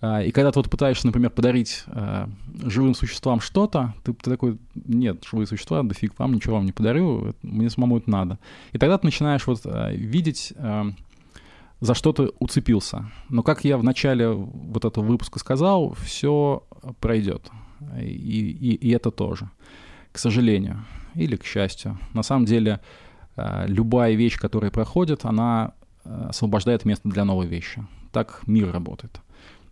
А, 0.02 0.22
и 0.22 0.32
когда 0.32 0.52
ты 0.52 0.60
вот 0.60 0.70
пытаешься, 0.70 1.08
например, 1.08 1.30
подарить 1.32 1.84
э, 1.88 2.28
живым 2.64 2.96
существам 2.96 3.40
что-то, 3.40 3.94
ты, 4.04 4.14
ты 4.14 4.30
такой, 4.30 4.58
нет, 4.76 5.24
живые 5.24 5.48
существа, 5.48 5.84
да 5.84 5.94
фиг 5.94 6.14
вам, 6.20 6.34
ничего 6.34 6.56
вам 6.56 6.66
не 6.66 6.72
подарю, 6.72 7.34
мне 7.42 7.70
самому 7.70 7.98
это 7.98 8.10
надо. 8.10 8.40
И 8.74 8.78
тогда 8.78 8.98
ты 8.98 9.06
начинаешь 9.06 9.48
вот 9.48 9.62
э, 9.66 9.96
видеть, 9.96 10.54
э, 10.56 10.84
за 11.80 11.94
что 11.94 12.14
ты 12.14 12.30
уцепился. 12.40 13.10
Но 13.30 13.42
как 13.42 13.64
я 13.64 13.78
в 13.78 13.84
начале 13.84 14.30
вот 14.30 14.86
этого 14.86 15.04
выпуска 15.04 15.40
сказал, 15.40 15.96
все 16.04 16.64
пройдет. 17.00 17.50
И, 18.00 18.06
и, 18.06 18.74
и 18.76 18.90
это 18.92 19.12
тоже, 19.12 19.50
к 20.12 20.18
сожалению 20.18 20.86
или 21.16 21.36
к 21.36 21.46
счастью. 21.46 21.98
На 22.14 22.24
самом 22.24 22.46
деле, 22.46 22.80
э, 23.36 23.66
любая 23.68 24.14
вещь, 24.14 24.38
которая 24.38 24.72
проходит, 24.72 25.26
она 25.26 25.74
освобождает 26.04 26.86
место 26.86 27.10
для 27.10 27.26
новой 27.26 27.48
вещи. 27.48 27.84
Так 28.12 28.42
мир 28.46 28.72
работает 28.72 29.20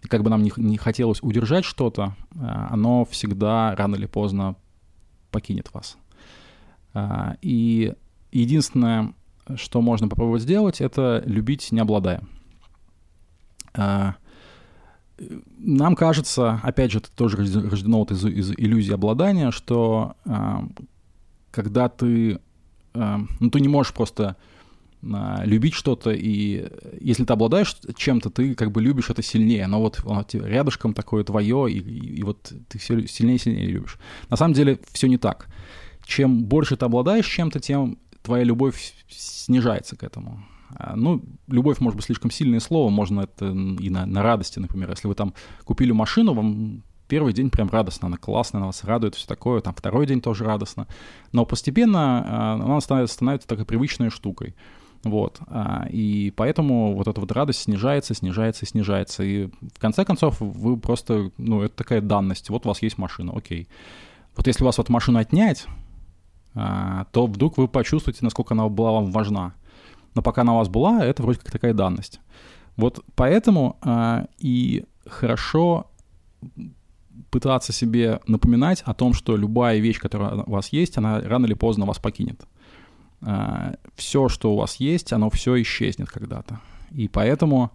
как 0.08 0.24
бы 0.24 0.30
нам 0.30 0.44
не, 0.44 0.52
не 0.58 0.78
хотелось 0.78 1.22
удержать 1.22 1.66
что-то, 1.66 2.16
а, 2.40 2.70
оно 2.72 3.06
всегда 3.06 3.76
рано 3.76 3.96
или 3.96 4.06
поздно 4.06 4.56
покинет 5.32 5.70
вас. 5.74 5.98
И 7.42 7.94
единственное, 8.32 9.14
что 9.56 9.82
можно 9.82 10.08
попробовать 10.08 10.44
сделать, 10.44 10.80
это 10.80 11.24
любить, 11.26 11.72
не 11.72 11.80
обладая. 11.80 12.22
Нам 13.76 14.16
кажется, 15.96 16.60
опять 16.62 16.92
же, 16.92 17.00
это 17.00 17.10
тоже 17.16 17.38
рождено 17.38 18.00
вот 18.00 18.12
из, 18.12 18.24
из 18.26 18.52
иллюзии 18.52 18.94
обладания, 18.94 19.50
что 19.50 20.16
когда 21.54 21.88
ты, 21.88 22.40
ну, 22.94 23.50
ты 23.52 23.60
не 23.60 23.68
можешь 23.68 23.94
просто 23.94 24.36
любить 25.02 25.74
что-то, 25.74 26.12
и 26.12 26.68
если 27.00 27.26
ты 27.26 27.34
обладаешь 27.34 27.76
чем-то, 27.96 28.30
ты 28.30 28.56
как 28.56 28.72
бы 28.72 28.82
любишь 28.82 29.10
это 29.10 29.22
сильнее, 29.22 29.68
но 29.68 29.82
вот 29.82 30.02
рядышком 30.34 30.94
такое 30.94 31.24
твое, 31.24 31.72
и, 31.72 31.78
и, 31.78 32.20
и 32.20 32.24
вот 32.24 32.54
ты 32.70 32.80
все 32.80 33.06
сильнее 33.08 33.36
и 33.36 33.40
сильнее 33.40 33.68
любишь. 33.68 34.00
На 34.30 34.38
самом 34.38 34.54
деле 34.54 34.80
все 34.92 35.08
не 35.08 35.18
так. 35.18 35.48
Чем 36.06 36.46
больше 36.46 36.76
ты 36.76 36.86
обладаешь 36.86 37.28
чем-то, 37.28 37.60
тем 37.60 38.00
твоя 38.24 38.44
любовь 38.44 38.94
снижается 39.10 39.96
к 39.96 40.04
этому. 40.04 40.44
А, 40.76 40.96
ну, 40.96 41.22
любовь 41.48 41.80
может 41.82 41.98
быть 41.98 42.06
слишком 42.06 42.32
сильное 42.32 42.62
слово, 42.62 42.90
можно 42.90 43.22
это 43.22 43.48
и 43.48 43.90
на, 43.90 44.06
на 44.06 44.24
радости, 44.24 44.60
например. 44.60 44.90
Если 44.90 45.08
вы 45.08 45.16
там 45.16 45.34
купили 45.66 45.92
машину, 45.92 46.34
вам 46.34 46.84
первый 47.08 47.34
день 47.34 47.50
прям 47.50 47.70
радостно, 47.70 48.08
она 48.08 48.18
классная, 48.18 48.60
она 48.60 48.68
вас 48.68 48.84
радует, 48.84 49.16
все 49.16 49.28
такое, 49.28 49.62
там 49.62 49.74
второй 49.74 50.06
день 50.06 50.22
тоже 50.22 50.46
радостно. 50.46 50.88
Но 51.32 51.46
постепенно 51.46 52.24
а, 52.26 52.54
она 52.54 52.82
становится, 52.82 53.16
становится 53.16 53.48
такой 53.48 53.66
привычной 53.66 54.10
штукой. 54.10 54.56
Вот. 55.04 55.40
А, 55.48 55.86
и 55.90 56.32
поэтому 56.36 56.96
вот 56.96 57.08
эта 57.08 57.20
вот 57.20 57.32
радость 57.32 57.62
снижается, 57.62 58.14
снижается, 58.14 58.66
снижается. 58.66 59.24
И 59.24 59.48
в 59.48 59.80
конце 59.80 60.06
концов 60.06 60.40
вы 60.40 60.78
просто, 60.78 61.32
ну, 61.38 61.62
это 61.62 61.76
такая 61.76 62.02
данность. 62.02 62.50
Вот 62.50 62.66
у 62.66 62.70
вас 62.70 62.82
есть 62.82 62.98
машина, 62.98 63.34
окей. 63.36 63.68
Вот 64.36 64.48
если 64.48 64.64
у 64.64 64.66
вас 64.66 64.78
вот 64.78 64.90
машину 64.90 65.20
отнять, 65.20 65.66
а, 66.56 67.06
то 67.12 67.26
вдруг 67.28 67.58
вы 67.58 67.68
почувствуете, 67.68 68.20
насколько 68.22 68.54
она 68.54 68.70
была 68.70 68.92
вам 68.94 69.12
важна. 69.12 69.54
Но 70.16 70.22
пока 70.22 70.42
она 70.42 70.54
у 70.54 70.58
вас 70.58 70.70
была, 70.70 71.04
это 71.04 71.24
вроде 71.24 71.40
как 71.40 71.52
такая 71.52 71.74
данность. 71.74 72.22
Вот 72.76 73.04
поэтому 73.16 73.78
и 74.40 74.86
хорошо 75.06 75.92
пытаться 77.34 77.74
себе 77.74 78.20
напоминать 78.28 78.84
о 78.86 78.94
том, 78.94 79.16
что 79.16 79.36
любая 79.36 79.80
вещь, 79.80 80.00
которая 80.00 80.44
у 80.44 80.52
вас 80.52 80.68
есть, 80.68 81.00
она 81.00 81.20
рано 81.20 81.48
или 81.48 81.56
поздно 81.56 81.88
вас 81.88 81.98
покинет. 81.98 82.46
А, 83.24 83.74
все, 83.96 84.30
что 84.30 84.54
у 84.54 84.58
вас 84.58 84.76
есть, 84.76 85.14
оно 85.14 85.32
все 85.32 85.60
исчезнет 85.60 86.10
когда-то. 86.10 86.60
И 86.92 87.08
поэтому 87.08 87.72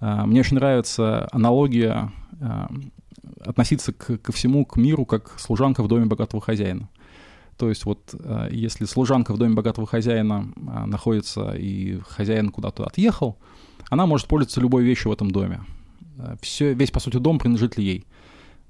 а, 0.00 0.26
мне 0.26 0.40
очень 0.40 0.56
нравится 0.56 1.28
аналогия 1.30 2.10
а, 2.40 2.68
относиться 3.44 3.92
к, 3.92 4.18
ко 4.18 4.32
всему, 4.32 4.64
к 4.64 4.74
миру, 4.76 5.04
как 5.04 5.38
служанка 5.38 5.84
в 5.84 5.88
доме 5.88 6.06
богатого 6.06 6.42
хозяина. 6.42 6.88
То 7.56 7.68
есть 7.68 7.84
вот 7.84 8.14
если 8.50 8.86
служанка 8.86 9.32
в 9.32 9.38
доме 9.38 9.54
богатого 9.54 9.86
хозяина 9.86 10.52
находится 10.86 11.52
и 11.52 12.00
хозяин 12.00 12.50
куда-то 12.50 12.84
отъехал, 12.84 13.38
она 13.88 14.04
может 14.04 14.26
пользоваться 14.26 14.60
любой 14.60 14.82
вещью 14.82 15.10
в 15.10 15.14
этом 15.14 15.30
доме. 15.30 15.60
Все, 16.42 16.74
весь, 16.74 16.90
по 16.90 17.00
сути, 17.00 17.16
дом 17.16 17.38
принадлежит 17.38 17.78
ей. 17.78 18.04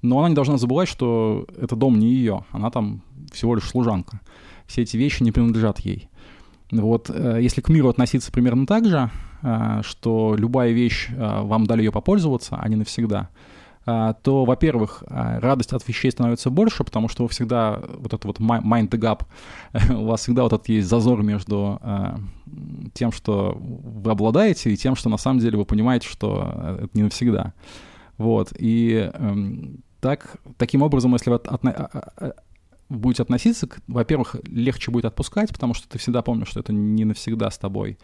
Но 0.02 0.18
она 0.18 0.28
не 0.28 0.34
должна 0.34 0.58
забывать, 0.58 0.88
что 0.88 1.46
этот 1.60 1.78
дом 1.78 1.98
не 1.98 2.08
ее, 2.08 2.44
она 2.50 2.70
там 2.70 3.02
всего 3.32 3.54
лишь 3.54 3.68
служанка. 3.68 4.20
Все 4.66 4.82
эти 4.82 4.96
вещи 4.96 5.22
не 5.22 5.32
принадлежат 5.32 5.80
ей. 5.80 6.08
Вот 6.70 7.10
э, 7.10 7.38
если 7.40 7.60
к 7.60 7.68
миру 7.68 7.88
относиться 7.88 8.32
примерно 8.32 8.66
так 8.66 8.86
же, 8.86 9.10
что 9.82 10.34
любая 10.36 10.72
вещь, 10.72 11.08
вам 11.10 11.66
дали 11.66 11.82
ее 11.82 11.92
попользоваться, 11.92 12.56
а 12.56 12.68
не 12.68 12.74
навсегда, 12.74 13.28
то, 13.84 14.44
во-первых, 14.44 15.04
радость 15.06 15.72
от 15.72 15.86
вещей 15.86 16.10
становится 16.10 16.50
больше, 16.50 16.82
потому 16.82 17.08
что 17.08 17.22
вы 17.22 17.28
всегда, 17.28 17.80
вот 17.98 18.06
этот 18.06 18.24
вот 18.24 18.40
mind 18.40 18.88
the 18.88 18.98
gap, 18.98 19.22
у 19.94 20.06
вас 20.06 20.22
всегда 20.22 20.42
вот 20.42 20.54
этот 20.54 20.68
есть 20.68 20.88
зазор 20.88 21.22
между 21.22 21.80
тем, 22.94 23.12
что 23.12 23.56
вы 23.60 24.10
обладаете, 24.10 24.72
и 24.72 24.76
тем, 24.76 24.96
что 24.96 25.10
на 25.10 25.18
самом 25.18 25.38
деле 25.38 25.58
вы 25.58 25.64
понимаете, 25.64 26.08
что 26.08 26.78
это 26.80 26.90
не 26.94 27.04
навсегда. 27.04 27.52
Вот, 28.18 28.52
и 28.58 29.10
эм, 29.12 29.84
так, 30.06 30.36
таким 30.56 30.82
образом, 30.82 31.14
если 31.14 31.30
вы 31.30 31.36
от, 31.36 31.48
от, 31.48 31.64
от, 31.64 32.36
будете 32.88 33.24
относиться, 33.24 33.68
во-первых, 33.88 34.36
легче 34.44 34.92
будет 34.92 35.06
отпускать, 35.06 35.48
потому 35.52 35.74
что 35.74 35.88
ты 35.88 35.98
всегда 35.98 36.22
помнишь, 36.22 36.46
что 36.46 36.60
это 36.60 36.72
не 36.72 37.04
навсегда 37.04 37.50
с 37.50 37.58
тобой. 37.58 37.98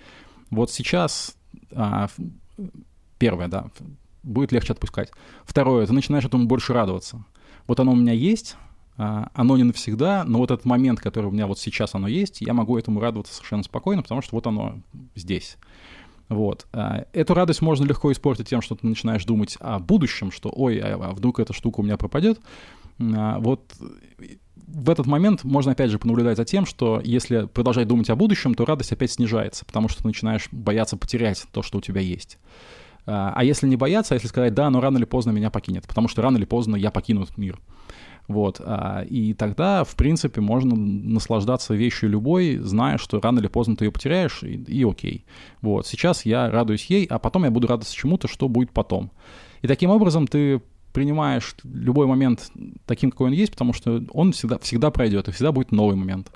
Вот 0.51 0.73
сейчас 0.73 1.37
а, 1.71 2.09
первое, 3.19 3.47
да, 3.47 3.67
будет 4.25 4.51
легче 4.51 4.73
отпускать. 4.73 5.13
Второе, 5.45 5.87
ты 5.87 5.93
начинаешь 5.93 6.25
этому 6.25 6.47
больше 6.47 6.73
радоваться. 6.73 7.25
Вот 7.69 7.79
оно 7.79 7.93
у 7.93 7.97
меня 7.97 8.15
есть, 8.15 8.57
а, 8.97 9.31
оно 9.33 9.57
не 9.57 9.63
навсегда, 9.63 10.25
но 10.25 10.39
вот 10.39 10.51
этот 10.51 10.67
момент, 10.67 10.99
который 10.99 11.27
у 11.27 11.31
меня 11.31 11.47
вот 11.47 11.61
сейчас 11.61 11.95
оно 11.95 12.09
есть, 12.09 12.41
я 12.41 12.53
могу 12.53 12.77
этому 12.77 12.99
радоваться 12.99 13.33
совершенно 13.33 13.63
спокойно, 13.63 14.03
потому 14.03 14.23
что 14.23 14.35
вот 14.35 14.49
оно 14.49 14.81
здесь. 15.15 15.57
Вот. 16.29 16.67
А, 16.73 17.05
эту 17.13 17.35
радость 17.35 17.63
можно 17.63 17.85
легко 17.85 18.11
испортить 18.13 18.49
тем, 18.49 18.63
что 18.63 18.75
ты 18.75 18.87
начинаешь 18.87 19.25
думать 19.25 19.57
о 19.61 19.79
будущем, 19.79 20.31
что 20.31 20.51
ой, 20.55 20.79
а, 20.79 20.95
а 20.95 21.13
вдруг 21.13 21.41
эта 21.41 21.53
штука 21.53 21.81
у 21.81 21.83
меня 21.83 21.97
пропадет. 21.97 22.41
Вот 22.99 23.75
в 24.57 24.91
этот 24.91 25.07
момент 25.07 25.45
можно 25.45 25.73
опять 25.73 25.91
же 25.91 25.99
понаблюдать 25.99 26.37
за 26.37 26.45
тем, 26.45 26.67
что 26.67 27.01
если 27.03 27.47
продолжать 27.47 27.89
думать 27.89 28.09
о 28.11 28.17
будущем, 28.17 28.55
то 28.55 28.65
радость 28.65 28.93
опять 28.93 29.13
снижается, 29.13 29.65
потому 29.65 29.89
что 29.89 30.03
ты 30.03 30.09
начинаешь 30.09 30.49
бояться 30.53 30.97
потерять 30.97 31.45
то, 31.53 31.63
что 31.63 31.79
у 31.79 31.81
тебя 31.81 32.01
есть. 32.01 32.39
А 33.05 33.43
если 33.43 33.67
не 33.67 33.77
бояться, 33.77 34.15
а 34.15 34.17
если 34.17 34.29
сказать, 34.29 34.55
да, 34.55 34.71
но 34.71 34.81
рано 34.81 34.99
или 34.99 35.05
поздно 35.05 35.31
меня 35.33 35.51
покинет, 35.51 35.87
потому 35.89 36.07
что 36.07 36.23
рано 36.23 36.37
или 36.37 36.45
поздно 36.45 36.77
я 36.77 36.91
покину 36.91 37.23
этот 37.25 37.37
мир. 37.37 37.59
Вот. 38.29 38.61
А, 38.65 39.05
и 39.09 39.35
тогда, 39.35 39.85
в 39.85 39.95
принципе, 39.97 40.41
можно 40.41 40.75
наслаждаться 40.75 41.75
вещью 41.75 42.11
любой, 42.11 42.59
зная, 42.59 42.99
что 42.99 43.21
рано 43.21 43.41
или 43.41 43.49
поздно 43.49 43.77
ты 43.77 43.87
ее 43.87 43.93
потеряешь, 43.93 44.43
и, 44.43 44.55
и 44.55 44.85
окей. 44.85 45.25
Вот. 45.61 45.87
Сейчас 45.87 46.25
я 46.25 46.51
радуюсь 46.51 46.87
ей, 46.87 47.05
а 47.07 47.19
потом 47.19 47.45
я 47.45 47.51
буду 47.51 47.67
радоваться 47.67 47.95
чему-то, 47.95 48.29
что 48.29 48.49
будет 48.49 48.71
потом. 48.71 49.11
И 49.63 49.69
таким 49.69 49.91
образом 49.91 50.27
ты 50.27 50.61
принимаешь 50.93 51.55
любой 51.65 52.07
момент 52.07 52.51
таким, 52.87 53.11
какой 53.11 53.29
он 53.29 53.33
есть, 53.33 53.53
потому 53.53 53.73
что 53.73 54.03
он 54.13 54.33
всегда, 54.33 54.59
всегда 54.59 54.91
пройдет, 54.91 55.29
и 55.29 55.33
всегда 55.33 55.53
будет 55.53 55.73
новый 55.73 55.97
момент. 55.97 56.31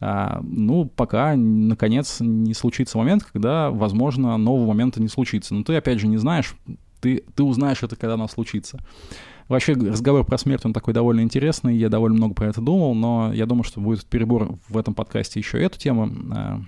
А, 0.00 0.40
ну, 0.42 0.84
пока, 0.84 1.34
наконец, 1.36 2.18
не 2.20 2.52
случится 2.54 2.98
момент, 2.98 3.24
когда, 3.24 3.70
возможно, 3.70 4.36
нового 4.36 4.68
момента 4.68 5.00
не 5.00 5.08
случится. 5.08 5.54
Но 5.54 5.62
ты, 5.62 5.74
опять 5.76 6.00
же, 6.00 6.06
не 6.06 6.18
знаешь, 6.18 6.54
ты, 7.00 7.24
ты 7.34 7.42
узнаешь 7.42 7.82
это, 7.82 7.96
когда 7.96 8.14
оно 8.14 8.28
случится. 8.28 8.80
Вообще 9.48 9.74
разговор 9.74 10.24
про 10.24 10.38
смерть, 10.38 10.64
он 10.64 10.72
такой 10.72 10.94
довольно 10.94 11.20
интересный, 11.20 11.76
я 11.76 11.90
довольно 11.90 12.16
много 12.16 12.34
про 12.34 12.46
это 12.46 12.60
думал, 12.60 12.94
но 12.94 13.32
я 13.32 13.44
думаю, 13.44 13.64
что 13.64 13.80
будет 13.80 14.06
перебор 14.06 14.58
в 14.68 14.78
этом 14.78 14.94
подкасте 14.94 15.38
еще 15.38 15.62
эту 15.62 15.78
тему 15.78 16.10
э, 16.34 16.58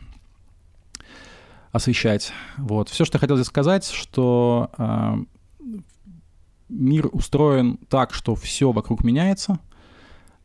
освещать. 1.72 2.32
Вот. 2.58 2.90
Все, 2.90 3.04
что 3.06 3.16
я 3.16 3.20
хотел 3.20 3.36
здесь 3.36 3.46
сказать, 3.46 3.86
что 3.88 4.70
э, 4.76 5.14
мир 6.68 7.08
устроен 7.12 7.78
так, 7.88 8.12
что 8.12 8.34
все 8.34 8.72
вокруг 8.72 9.04
меняется. 9.04 9.58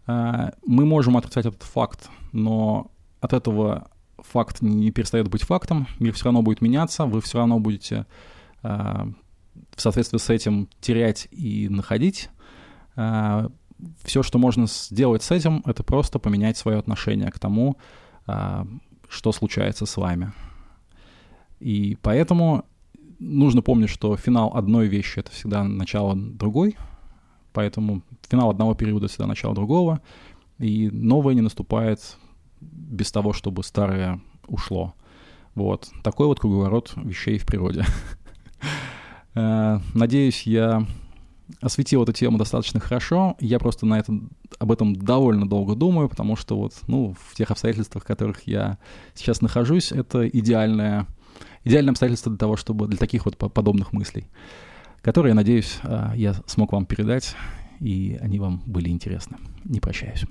Э, 0.08 0.52
мы 0.66 0.86
можем 0.86 1.18
отрицать 1.18 1.46
этот 1.46 1.64
факт, 1.64 2.10
но 2.32 2.92
от 3.20 3.34
этого 3.34 3.90
факт 4.18 4.62
не 4.62 4.92
перестает 4.92 5.28
быть 5.28 5.44
фактом. 5.44 5.88
Мир 6.00 6.14
все 6.14 6.26
равно 6.26 6.42
будет 6.42 6.62
меняться, 6.62 7.06
вы 7.06 7.20
все 7.20 7.40
равно 7.40 7.60
будете 7.60 8.06
э, 8.64 9.06
в 9.82 9.84
соответствии 9.84 10.20
с 10.20 10.30
этим 10.30 10.70
терять 10.80 11.28
и 11.32 11.68
находить. 11.70 12.30
А, 12.96 13.50
Все, 14.04 14.22
что 14.22 14.38
можно 14.38 14.68
сделать 14.68 15.24
с 15.24 15.32
этим, 15.32 15.64
это 15.66 15.84
просто 15.84 16.20
поменять 16.20 16.56
свое 16.56 16.78
отношение 16.78 17.32
к 17.32 17.40
тому, 17.40 17.78
а, 18.28 18.68
что 19.10 19.32
случается 19.32 19.88
с 19.88 19.98
вами. 19.98 20.34
И 21.60 21.98
поэтому 22.02 22.66
нужно 23.18 23.64
помнить, 23.64 23.90
что 23.90 24.16
финал 24.18 24.52
одной 24.56 24.88
вещи— 24.88 25.20
это 25.20 25.32
всегда 25.32 25.64
начало 25.64 26.16
другой, 26.16 26.78
поэтому 27.54 28.04
финал 28.30 28.52
одного 28.52 28.76
периода— 28.76 29.08
всегда 29.10 29.26
начало 29.26 29.56
другого, 29.56 30.02
и 30.60 30.90
новое 30.92 31.34
не 31.34 31.42
наступает 31.42 32.18
без 32.62 33.12
того, 33.12 33.34
чтобы 33.34 33.64
старое 33.64 34.22
ушло. 34.48 34.94
Вот. 35.56 35.90
Такой 36.04 36.28
вот 36.28 36.40
круговорот 36.40 36.94
вещей 36.96 37.40
в 37.40 37.48
природе. 37.48 37.84
Э, 39.36 39.80
надеюсь, 39.94 40.44
я 40.44 40.86
осветил 41.62 42.04
эту 42.04 42.14
тему 42.14 42.38
достаточно 42.38 42.80
хорошо. 42.80 43.36
Я 43.40 43.60
просто 43.60 43.86
на 43.86 44.00
это, 44.00 44.14
об 44.60 44.72
этом 44.72 44.96
довольно 44.96 45.48
долго 45.48 45.76
думаю, 45.76 46.10
потому 46.10 46.36
что 46.36 46.58
вот, 46.58 46.74
ну, 46.88 47.16
в 47.20 47.36
тех 47.36 47.52
обстоятельствах, 47.52 48.04
в 48.04 48.08
которых 48.08 48.48
я 48.48 48.78
сейчас 49.16 49.42
нахожусь, 49.42 49.92
это 49.92 50.28
идеальное, 50.28 51.08
идеальное 51.64 51.92
обстоятельство 51.92 52.32
для 52.32 52.40
того, 52.40 52.56
чтобы 52.56 52.88
для 52.88 52.98
таких 52.98 53.26
вот 53.26 53.38
подобных 53.38 53.94
мыслей, 53.94 54.28
которые, 55.02 55.32
я 55.32 55.36
надеюсь, 55.36 55.80
э, 55.84 56.12
я 56.16 56.36
смог 56.46 56.72
вам 56.72 56.86
передать, 56.86 57.36
и 57.80 58.18
они 58.22 58.40
вам 58.40 58.62
были 58.66 58.90
интересны. 58.90 59.38
Не 59.66 59.80
прощаюсь. 59.80 60.26